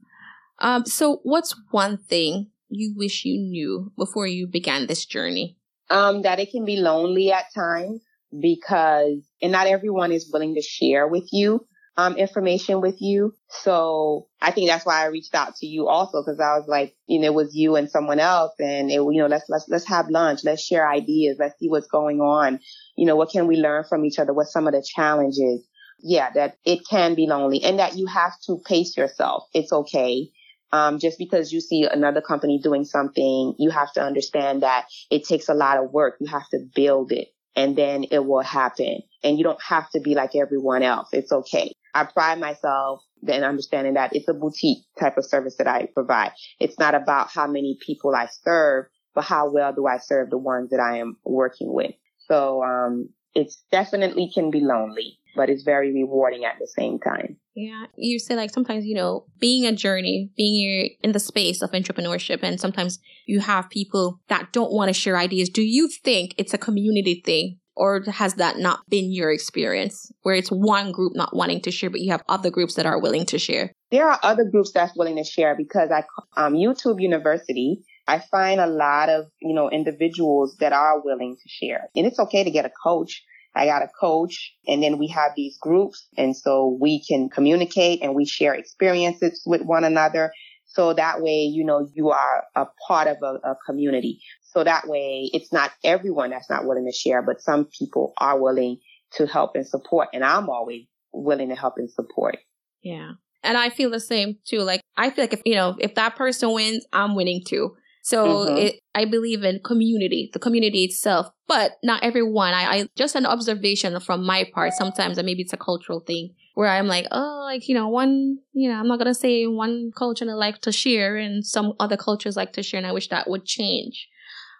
[0.59, 5.57] Um, so what's one thing you wish you knew before you began this journey?
[5.89, 8.01] Um, that it can be lonely at times
[8.37, 11.65] because, and not everyone is willing to share with you,
[11.95, 13.33] um, information with you.
[13.49, 16.95] So I think that's why I reached out to you also because I was like,
[17.07, 19.87] you know, it was you and someone else and it, you know, let's, let's, let's
[19.87, 20.41] have lunch.
[20.43, 21.37] Let's share ideas.
[21.39, 22.59] Let's see what's going on.
[22.97, 24.33] You know, what can we learn from each other?
[24.33, 25.65] What's some of the challenges?
[25.99, 29.45] Yeah, that it can be lonely and that you have to pace yourself.
[29.53, 30.29] It's okay
[30.71, 35.25] um, just because you see another company doing something, you have to understand that it
[35.25, 36.17] takes a lot of work.
[36.19, 38.99] You have to build it and then it will happen.
[39.23, 41.09] And you don't have to be like everyone else.
[41.11, 41.73] It's okay.
[41.93, 46.31] I pride myself in understanding that it's a boutique type of service that I provide.
[46.59, 50.37] It's not about how many people I serve, but how well do I serve the
[50.37, 51.93] ones that I am working with.
[52.27, 57.37] So, um, it's definitely can be lonely but it's very rewarding at the same time.
[57.55, 57.85] Yeah.
[57.95, 62.39] You say like sometimes, you know, being a journey, being in the space of entrepreneurship,
[62.43, 65.49] and sometimes you have people that don't want to share ideas.
[65.49, 67.59] Do you think it's a community thing?
[67.75, 71.91] Or has that not been your experience where it's one group not wanting to share,
[71.91, 73.71] but you have other groups that are willing to share?
[73.91, 76.03] There are other groups that's willing to share because I,
[76.35, 81.49] um, YouTube University, I find a lot of, you know, individuals that are willing to
[81.49, 81.89] share.
[81.95, 83.23] And it's okay to get a coach
[83.57, 86.07] I got a coach and then we have these groups.
[86.17, 90.31] And so we can communicate and we share experiences with one another.
[90.65, 94.19] So that way, you know, you are a part of a, a community.
[94.43, 98.39] So that way it's not everyone that's not willing to share, but some people are
[98.39, 98.77] willing
[99.13, 100.09] to help and support.
[100.13, 102.37] And I'm always willing to help and support.
[102.81, 103.13] Yeah.
[103.43, 104.59] And I feel the same too.
[104.59, 107.75] Like, I feel like if, you know, if that person wins, I'm winning too.
[108.07, 108.57] So mm-hmm.
[108.57, 112.53] it, I believe in community, the community itself, but not everyone.
[112.53, 114.71] I, I just an observation from my part.
[114.71, 118.37] Sometimes, and maybe it's a cultural thing where I'm like, oh, like, you know, one,
[118.53, 121.45] you know, I'm not going to say one culture and I like to share and
[121.45, 122.77] some other cultures like to share.
[122.77, 124.07] And I wish that would change.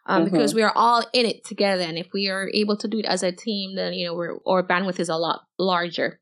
[0.08, 0.34] Um, mm-hmm.
[0.34, 1.84] because we are all in it together.
[1.84, 4.40] And if we are able to do it as a team, then, you know, we're,
[4.46, 6.20] our bandwidth is a lot larger.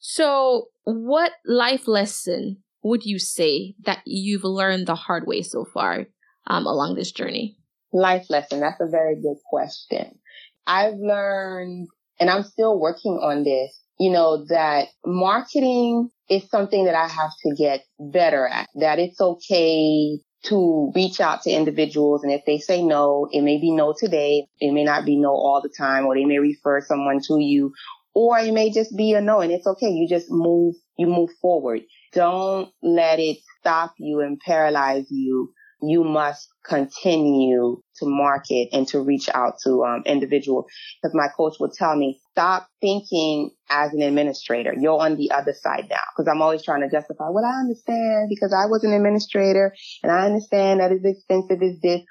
[0.00, 6.06] So what life lesson would you say that you've learned the hard way so far?
[6.46, 7.56] Um, along this journey?
[7.92, 8.60] Life lesson.
[8.60, 10.18] That's a very good question.
[10.66, 11.88] I've learned,
[12.18, 17.30] and I'm still working on this, you know, that marketing is something that I have
[17.44, 22.22] to get better at, that it's okay to reach out to individuals.
[22.22, 24.46] And if they say no, it may be no today.
[24.60, 27.72] It may not be no all the time, or they may refer someone to you,
[28.14, 29.40] or it may just be a no.
[29.40, 29.88] And it's okay.
[29.88, 31.82] You just move, you move forward.
[32.12, 35.52] Don't let it stop you and paralyze you
[35.88, 40.66] you must continue to market and to reach out to um, individuals.
[41.02, 44.74] Because my coach would tell me, stop thinking as an administrator.
[44.78, 46.02] You're on the other side now.
[46.16, 50.12] Because I'm always trying to justify, well, I understand because I was an administrator and
[50.12, 52.02] I understand that it's expensive as this.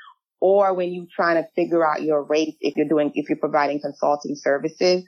[0.41, 3.81] Or when you're trying to figure out your rates, if you're doing, if you're providing
[3.81, 5.03] consulting services,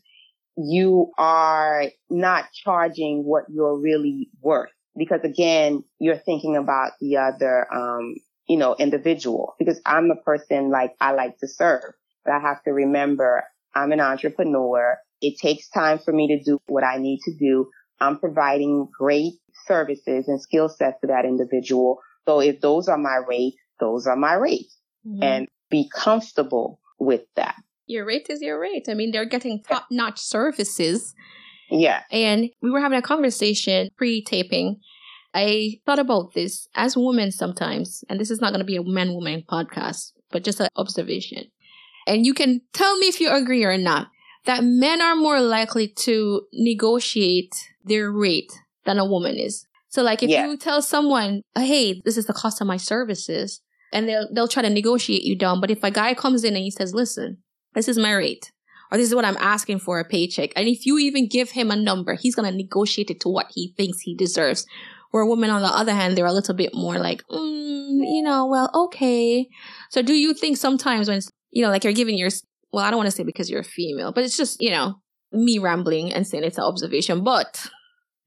[0.57, 7.67] you are not charging what you're really worth because again, you're thinking about the other,
[7.73, 8.15] um,
[8.47, 11.93] you know, individual because I'm a person like I like to serve,
[12.23, 13.43] but I have to remember
[13.75, 14.97] I'm an entrepreneur.
[15.21, 17.69] It takes time for me to do what I need to do.
[17.99, 19.33] I'm providing great
[19.65, 21.99] services and skill sets to that individual.
[22.25, 25.23] So if those are my rates, those are my rates mm-hmm.
[25.23, 27.55] and be comfortable with that.
[27.87, 28.87] Your rate is your rate.
[28.89, 31.13] I mean, they're getting top notch services.
[31.69, 32.03] Yeah.
[32.11, 34.79] And we were having a conversation pre taping
[35.37, 38.83] I thought about this as women sometimes, and this is not going to be a
[38.83, 41.51] man woman podcast, but just an observation.
[42.07, 44.07] And you can tell me if you agree or not
[44.45, 47.53] that men are more likely to negotiate
[47.85, 48.51] their rate
[48.85, 49.67] than a woman is.
[49.89, 50.47] So, like, if yeah.
[50.47, 53.61] you tell someone, hey, this is the cost of my services,
[53.93, 55.61] and they'll they'll try to negotiate you down.
[55.61, 57.37] But if a guy comes in and he says, "Listen,
[57.75, 58.51] this is my rate,"
[58.91, 61.69] or "This is what I'm asking for a paycheck," and if you even give him
[61.69, 64.65] a number, he's gonna negotiate it to what he thinks he deserves.
[65.11, 68.45] Where women, on the other hand, they're a little bit more like, mm, you know,
[68.45, 69.47] well, okay.
[69.89, 72.29] So, do you think sometimes when you know, like you're giving your
[72.71, 75.01] well, I don't want to say because you're a female, but it's just you know
[75.31, 77.69] me rambling and saying it's an observation, but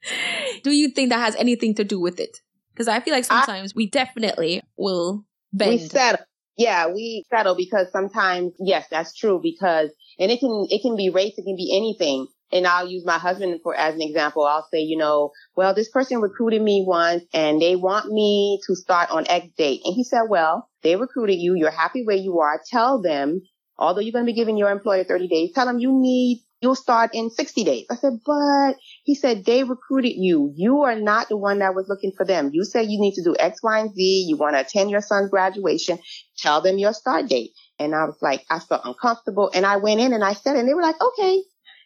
[0.62, 2.38] do you think that has anything to do with it?
[2.72, 5.70] Because I feel like sometimes I, we definitely will bend.
[5.70, 6.24] We settle.
[6.56, 11.08] Yeah, we settle because sometimes, yes, that's true because, and it can, it can be
[11.08, 12.26] race, it can be anything.
[12.53, 14.44] And I'll use my husband for, as an example.
[14.44, 18.74] I'll say, you know, well, this person recruited me once and they want me to
[18.74, 19.80] start on X date.
[19.84, 21.55] And he said, well, they recruited you.
[21.55, 22.61] You're happy where you are.
[22.70, 23.40] Tell them,
[23.78, 26.74] although you're going to be giving your employer 30 days, tell them you need you'll
[26.74, 27.86] start in 60 days.
[27.90, 30.53] I said, but he said, they recruited you.
[30.55, 32.51] You are not the one that was looking for them.
[32.53, 34.26] You said you need to do X, Y, and Z.
[34.28, 35.98] You want to attend your son's graduation.
[36.38, 37.53] Tell them your start date.
[37.78, 39.51] And I was like, I felt uncomfortable.
[39.55, 41.42] And I went in and I said and they were like, okay.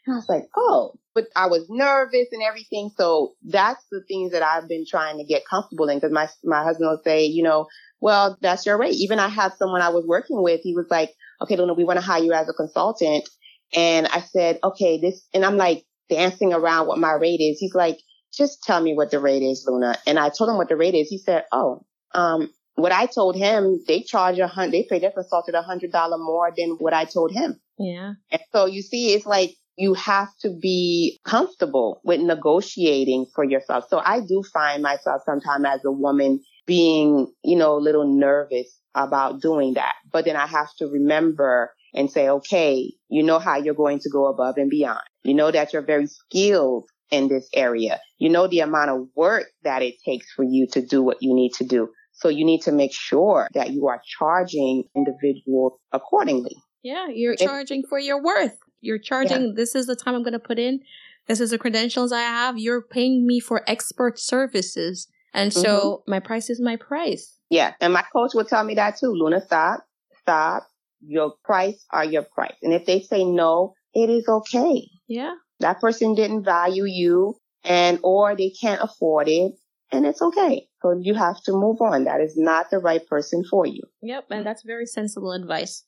[0.06, 2.90] And I was like, oh, but I was nervous and everything.
[2.96, 6.62] So that's the things that I've been trying to get comfortable in because my, my
[6.62, 7.66] husband will say, you know,
[8.00, 8.94] well, that's your rate.
[8.94, 10.60] Even I had someone I was working with.
[10.62, 13.28] He was like, okay, Luna, we want to hire you as a consultant.
[13.74, 17.58] And I said, okay, this, and I'm like dancing around what my rate is.
[17.58, 17.98] He's like,
[18.36, 19.96] just tell me what the rate is, Luna.
[20.06, 21.08] And I told him what the rate is.
[21.08, 21.84] He said, oh,
[22.14, 25.92] um, what I told him, they charge a hundred, they pay their consultant a hundred
[25.92, 27.60] dollar more than what I told him.
[27.78, 28.14] Yeah.
[28.30, 33.84] And so you see, it's like you have to be comfortable with negotiating for yourself.
[33.88, 38.78] So I do find myself sometimes as a woman being, you know, a little nervous
[38.94, 39.94] about doing that.
[40.12, 44.10] But then I have to remember and say, okay, you know how you're going to
[44.10, 45.02] go above and beyond.
[45.22, 48.00] You know that you're very skilled in this area.
[48.18, 51.34] You know the amount of work that it takes for you to do what you
[51.34, 51.90] need to do.
[52.12, 56.56] So you need to make sure that you are charging individuals accordingly.
[56.82, 58.56] Yeah, you're charging for your worth.
[58.84, 59.52] You're charging, yeah.
[59.54, 60.80] this is the time I'm going to put in.
[61.26, 62.58] This is the credentials I have.
[62.58, 65.08] You're paying me for expert services.
[65.32, 66.10] And so mm-hmm.
[66.10, 67.38] my price is my price.
[67.50, 67.72] Yeah.
[67.80, 69.12] And my coach would tell me that too.
[69.12, 69.84] Luna, stop,
[70.20, 70.68] stop,
[71.00, 72.54] your price are your price.
[72.62, 74.88] And if they say no, it is okay.
[75.08, 75.34] Yeah.
[75.60, 79.52] That person didn't value you and or they can't afford it
[79.94, 80.66] and it's okay.
[80.82, 82.04] So you have to move on.
[82.04, 83.82] That is not the right person for you.
[84.02, 85.84] Yep, and that's very sensible advice.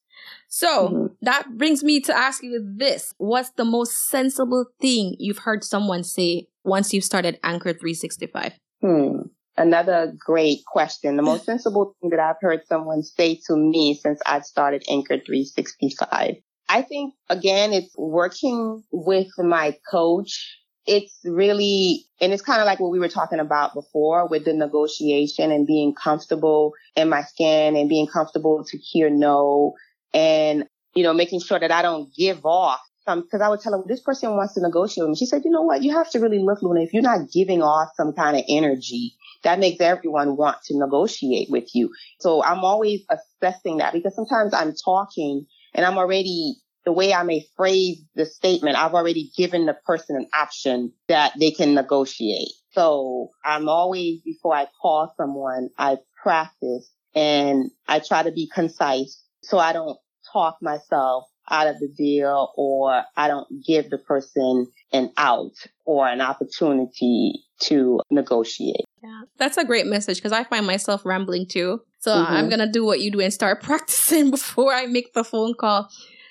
[0.49, 1.07] So mm-hmm.
[1.23, 3.15] that brings me to ask you this.
[3.19, 8.53] What's the most sensible thing you've heard someone say once you've started Anchor 365?
[8.81, 11.17] Hmm another great question.
[11.17, 15.19] The most sensible thing that I've heard someone say to me since I started Anchor
[15.19, 16.37] 365.
[16.69, 20.59] I think again, it's working with my coach.
[20.87, 24.53] It's really, and it's kind of like what we were talking about before with the
[24.53, 29.75] negotiation and being comfortable in my skin and being comfortable to hear no
[30.17, 30.65] and,
[30.95, 33.85] you know, making sure that I don't give off some, cause I would tell her,
[33.87, 35.17] this person wants to negotiate with me.
[35.17, 35.83] She said, you know what?
[35.83, 39.15] You have to really look, Luna, if you're not giving off some kind of energy
[39.43, 41.93] that makes everyone want to negotiate with you.
[42.19, 46.57] So I'm always assessing that because sometimes I'm talking and I'm already
[46.87, 51.33] the way I may phrase the statement, I've already given the person an option that
[51.39, 52.49] they can negotiate.
[52.73, 59.23] So I'm always, before I call someone, I practice and I try to be concise
[59.43, 59.99] so I don't
[60.33, 65.53] talk myself out of the deal or I don't give the person an out
[65.85, 68.85] or an opportunity to negotiate.
[69.03, 71.81] Yeah, that's a great message because I find myself rambling too.
[71.99, 72.33] So mm-hmm.
[72.33, 75.55] I'm going to do what you do and start practicing before I make the phone
[75.59, 75.89] call.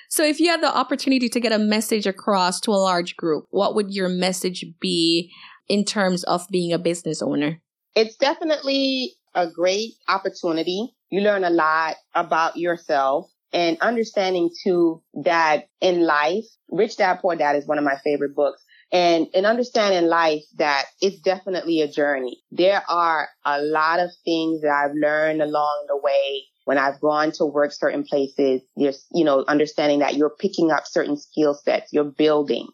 [0.10, 3.46] So if you had the opportunity to get a message across to a large group,
[3.50, 5.32] what would your message be
[5.68, 7.62] in terms of being a business owner?
[7.96, 10.90] It's definitely a great opportunity.
[11.10, 17.38] You learn a lot about yourself and understanding too that in life, Rich Dad Poor
[17.38, 21.88] Dad is one of my favorite books and and understanding life that it's definitely a
[21.88, 22.42] journey.
[22.52, 27.32] There are a lot of things that I've learned along the way when I've gone
[27.34, 28.62] to work certain places.
[28.76, 32.68] There's, you know, understanding that you're picking up certain skill sets, you're building.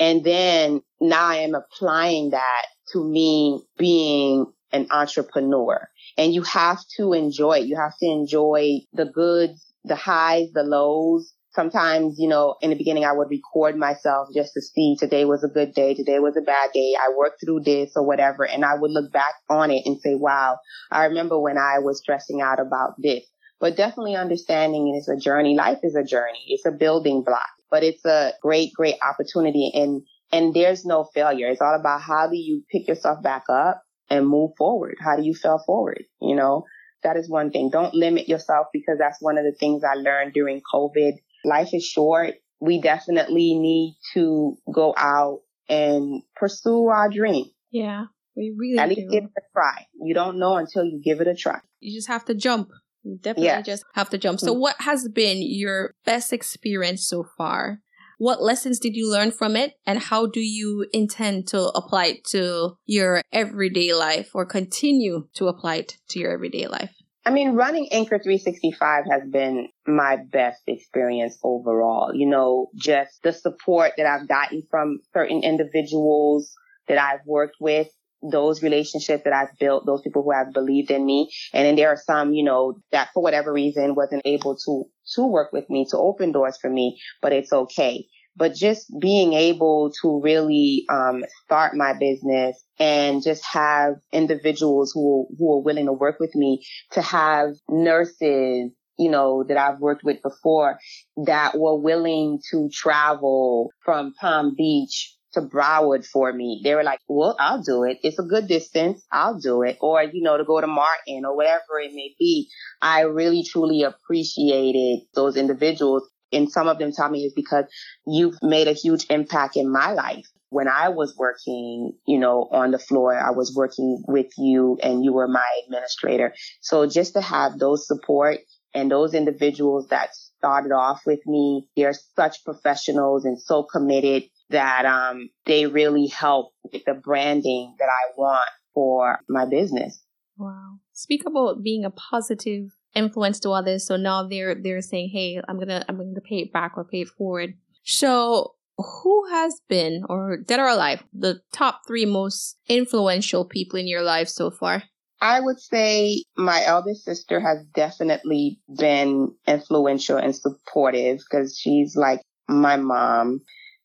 [0.00, 5.88] And then now I am applying that to me being an entrepreneur.
[6.18, 7.66] And you have to enjoy it.
[7.66, 12.76] You have to enjoy the goods, the highs, the lows, sometimes, you know, in the
[12.76, 15.94] beginning, I would record myself just to see today was a good day.
[15.94, 16.94] Today was a bad day.
[17.00, 18.44] I worked through this or whatever.
[18.44, 20.58] And I would look back on it and say, wow,
[20.90, 23.24] I remember when I was stressing out about this,
[23.60, 25.54] but definitely understanding it is a journey.
[25.54, 26.44] Life is a journey.
[26.48, 29.70] It's a building block, but it's a great, great opportunity.
[29.74, 31.48] And, and there's no failure.
[31.48, 34.96] It's all about how do you pick yourself back up and move forward?
[35.00, 36.04] How do you fail forward?
[36.20, 36.64] You know,
[37.04, 37.70] That is one thing.
[37.70, 41.12] Don't limit yourself because that's one of the things I learned during COVID.
[41.44, 42.34] Life is short.
[42.60, 47.46] We definitely need to go out and pursue our dream.
[47.70, 49.10] Yeah, we really At least do.
[49.10, 49.86] give it a try.
[50.00, 51.60] You don't know until you give it a try.
[51.80, 52.70] you just have to jump.
[53.02, 53.66] You definitely Yes.
[53.66, 54.40] just have to jump.
[54.40, 54.58] So, mm.
[54.60, 57.80] what has been your best experience so far?
[58.24, 62.24] What lessons did you learn from it, and how do you intend to apply it
[62.28, 66.90] to your everyday life or continue to apply it to your everyday life?
[67.26, 72.14] I mean, running Anchor 365 has been my best experience overall.
[72.14, 76.50] You know, just the support that I've gotten from certain individuals
[76.88, 77.88] that I've worked with,
[78.22, 81.30] those relationships that I've built, those people who have believed in me.
[81.52, 85.26] And then there are some, you know, that for whatever reason wasn't able to, to
[85.26, 88.06] work with me, to open doors for me, but it's okay.
[88.36, 95.26] But just being able to really, um, start my business and just have individuals who,
[95.38, 100.04] who are willing to work with me to have nurses, you know, that I've worked
[100.04, 100.78] with before
[101.26, 106.60] that were willing to travel from Palm Beach to Broward for me.
[106.64, 107.98] They were like, well, I'll do it.
[108.02, 109.04] It's a good distance.
[109.12, 109.76] I'll do it.
[109.80, 112.48] Or, you know, to go to Martin or whatever it may be.
[112.80, 116.08] I really truly appreciated those individuals.
[116.34, 117.64] And some of them tell me is because
[118.06, 120.26] you've made a huge impact in my life.
[120.50, 125.04] When I was working, you know, on the floor, I was working with you and
[125.04, 126.34] you were my administrator.
[126.60, 128.38] So just to have those support
[128.72, 134.84] and those individuals that started off with me, they're such professionals and so committed that
[134.84, 140.00] um, they really help with the branding that I want for my business.
[140.36, 140.78] Wow.
[140.92, 143.86] Speak about being a positive influence to others.
[143.86, 147.02] So now they're they're saying, "Hey, I'm gonna I'm gonna pay it back or pay
[147.02, 153.44] it forward." So who has been or dead or alive the top three most influential
[153.44, 154.82] people in your life so far?
[155.20, 162.20] I would say my eldest sister has definitely been influential and supportive because she's like
[162.48, 163.40] my mom.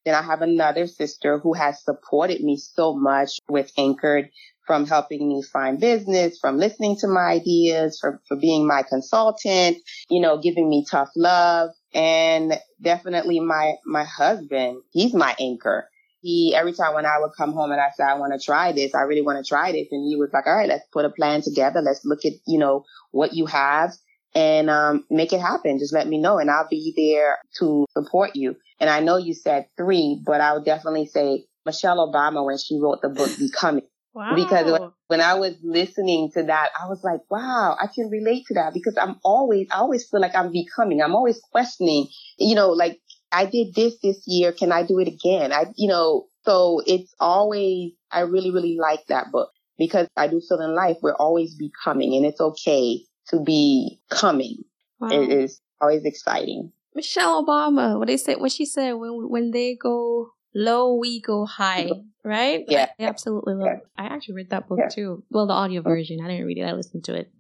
[0.06, 4.30] Then I have another sister who has supported me so much with Anchored
[4.70, 9.78] from helping me find business, from listening to my ideas, for, for being my consultant,
[10.12, 11.72] you know, giving me tough love.
[11.92, 15.90] And definitely my, my husband, he's my anchor.
[16.22, 18.72] He, every time when I would come home and I said, I want to try
[18.72, 19.88] this, I really want to try this.
[19.90, 21.82] And he was like, all right, let's put a plan together.
[21.82, 23.94] Let's look at, you know, what you have
[24.36, 25.80] and, um, make it happen.
[25.80, 28.56] Just let me know and I'll be there to support you.
[28.80, 32.78] And I know you said three, but I would definitely say Michelle Obama when she
[32.80, 33.88] wrote the book Becoming.
[34.14, 34.36] Wow.
[34.36, 38.54] Because when- I was listening to that, I was like, wow, I can relate to
[38.56, 41.02] that because I'm always, I always feel like I'm becoming.
[41.02, 42.08] I'm always questioning,
[42.38, 43.00] you know, like
[43.32, 44.52] I did this this year.
[44.52, 45.52] Can I do it again?
[45.52, 50.42] I, you know, so it's always, I really, really like that book because I do
[50.42, 54.64] feel in life we're always becoming and it's okay to be coming.
[55.00, 55.10] Wow.
[55.10, 56.72] It is always exciting.
[56.96, 61.46] Michelle Obama, what they said, what she said, when when they go low, we go
[61.46, 61.90] high,
[62.24, 62.64] right?
[62.68, 62.88] Yeah.
[63.00, 63.78] I absolutely love.
[63.78, 63.88] It.
[63.98, 64.90] I actually read that book Yeah.
[64.90, 65.24] too.
[65.30, 65.90] Well, the audio mm-hmm.
[65.90, 66.20] version.
[66.24, 66.64] I didn't read it.
[66.64, 67.32] I listened to it.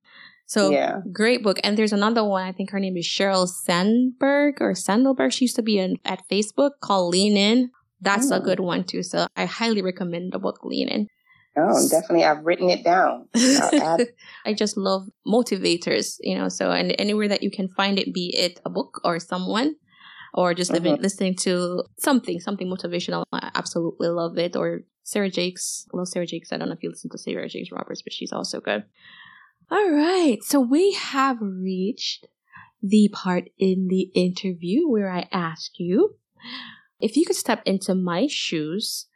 [0.45, 1.01] So Yeah.
[1.12, 1.60] great book.
[1.64, 2.43] And there's another one.
[2.47, 5.32] I think her name is Sheryl Sandberg or Sandelberg.
[5.32, 7.72] She used to be in, at Facebook called Lean In.
[8.01, 8.39] That's a Oh.
[8.39, 9.03] good one too.
[9.03, 11.07] So I highly recommend the book Lean In.
[11.57, 12.24] Oh, definitely.
[12.24, 13.28] I've written it down.
[13.36, 16.47] I just love motivators, you know.
[16.47, 19.76] So, and anywhere that you can find it, be it a book or someone,
[20.34, 21.01] or just living, Mhm.
[21.01, 23.23] listening to something, something motivational.
[23.32, 24.55] I absolutely love it.
[24.55, 26.51] Or Sarah Jakes, I love Sarah Jakes.
[26.51, 28.84] I don't know if you listen to Sarah Jakes Roberts, but she's also good.
[29.71, 32.25] All right, so we have reached
[32.82, 36.15] the part in the interview where I ask you
[36.99, 39.07] if you could step into my shoes.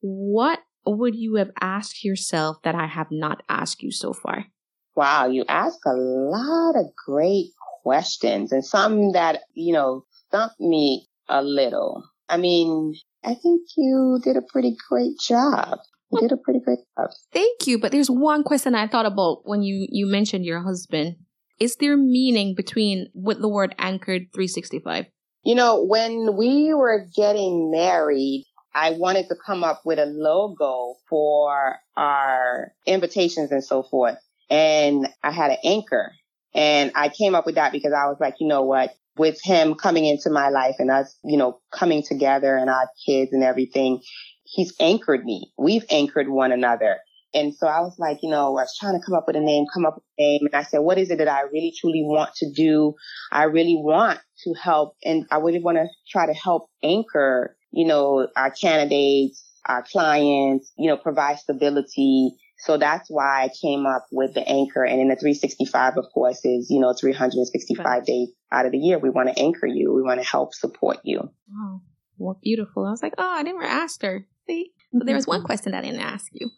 [0.00, 4.46] What would you have asked yourself that I have not asked you so far?
[4.94, 7.52] Wow, you ask a lot of great
[7.82, 12.04] questions and some that, you know, stumped me a little.
[12.28, 15.78] I mean, I think you did a pretty great job.
[16.12, 17.10] You did a pretty great job.
[17.32, 21.16] Thank you, but there's one question I thought about when you you mentioned your husband.
[21.58, 25.06] Is there meaning between with the word anchored 365?
[25.42, 30.94] You know, when we were getting married, I wanted to come up with a logo
[31.08, 34.18] for our invitations and so forth.
[34.50, 36.12] And I had an anchor
[36.54, 38.94] and I came up with that because I was like, you know what?
[39.16, 43.32] With him coming into my life and us, you know, coming together and our kids
[43.32, 44.00] and everything,
[44.44, 45.52] he's anchored me.
[45.58, 46.98] We've anchored one another.
[47.34, 49.40] And so I was like, you know, I was trying to come up with a
[49.40, 50.40] name, come up with a name.
[50.46, 52.94] And I said, what is it that I really truly want to do?
[53.30, 57.86] I really want to help and I really want to try to help anchor, you
[57.86, 64.06] know, our candidates, our clients, you know, provide stability So that's why I came up
[64.10, 64.82] with the anchor.
[64.84, 68.98] And in the 365, of course, is, you know, 365 days out of the year.
[68.98, 69.92] We want to anchor you.
[69.94, 71.20] We want to help support you.
[71.52, 71.82] Wow.
[72.16, 72.86] What beautiful.
[72.86, 74.26] I was like, oh, I never asked her.
[74.46, 74.72] See?
[74.92, 75.46] There was one Mm-hmm.
[75.46, 76.50] question that I didn't ask you.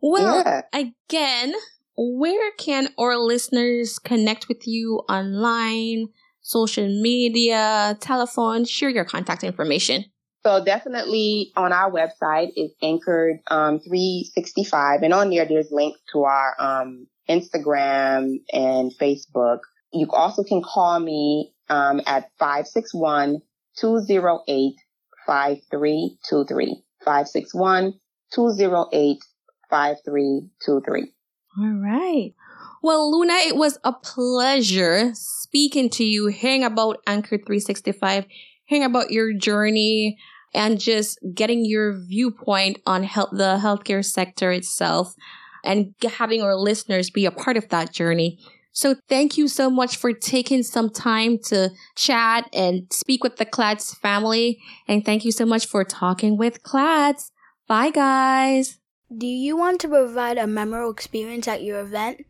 [0.00, 0.62] Well, Yeah.
[0.72, 1.54] again,
[1.96, 6.08] where can our listeners connect with you online,
[6.40, 8.64] social media, telephone?
[8.64, 10.06] Share your contact information.
[10.44, 16.24] So definitely on our website is anchored um, 365, and on there there's links to
[16.24, 19.60] our um, Instagram and Facebook.
[19.92, 23.40] You also can call me um, at 561
[23.78, 24.74] 208
[25.26, 26.82] 5323.
[27.04, 27.94] 561
[28.34, 29.18] 208
[29.70, 31.12] 5323.
[31.56, 32.34] All right.
[32.82, 38.26] Well, Luna, it was a pleasure speaking to you, hearing about Anchor 365,
[38.66, 40.18] hearing about your journey,
[40.54, 45.14] and just getting your viewpoint on health, the healthcare sector itself,
[45.64, 48.38] and having our listeners be a part of that journey.
[48.72, 53.44] So, thank you so much for taking some time to chat and speak with the
[53.44, 54.58] Clads family.
[54.88, 57.30] And thank you so much for talking with Clads.
[57.68, 58.78] Bye, guys.
[59.16, 62.26] Do you want to provide a memorable experience at your event?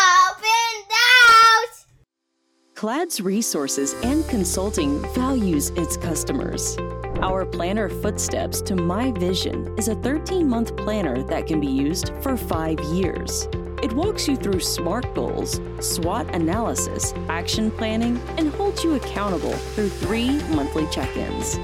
[0.41, 1.86] Pin Bounce!
[2.77, 6.77] Clad's Resources and Consulting values its customers.
[7.23, 12.13] Our planner Footsteps to My Vision is a 13 month planner that can be used
[12.21, 13.49] for five years.
[13.83, 19.89] It walks you through SMART goals, SWOT analysis, action planning, and holds you accountable through
[19.89, 21.59] three monthly check ins.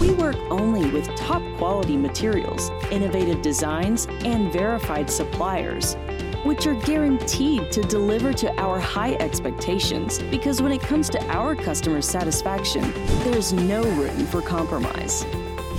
[0.00, 5.96] We work only with top quality materials, innovative designs, and verified suppliers
[6.44, 11.54] which are guaranteed to deliver to our high expectations because when it comes to our
[11.54, 12.92] customer satisfaction,
[13.24, 15.24] there's no room for compromise.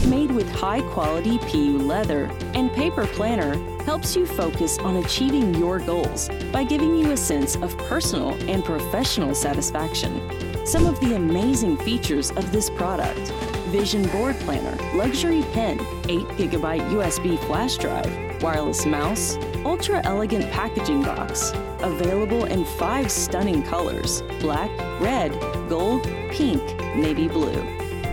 [0.06, 5.80] Made with high quality PU leather and paper planner helps you focus on achieving your
[5.80, 10.22] goals by giving you a sense of personal and professional satisfaction.
[10.66, 13.32] Some of the amazing features of this product
[13.68, 19.36] Vision Board Planner, Luxury Pen, 8GB USB flash drive, wireless mouse,
[19.66, 21.52] ultra elegant packaging box.
[21.80, 25.32] Available in five stunning colors black, red,
[25.70, 26.62] gold, pink,
[26.96, 27.62] navy blue.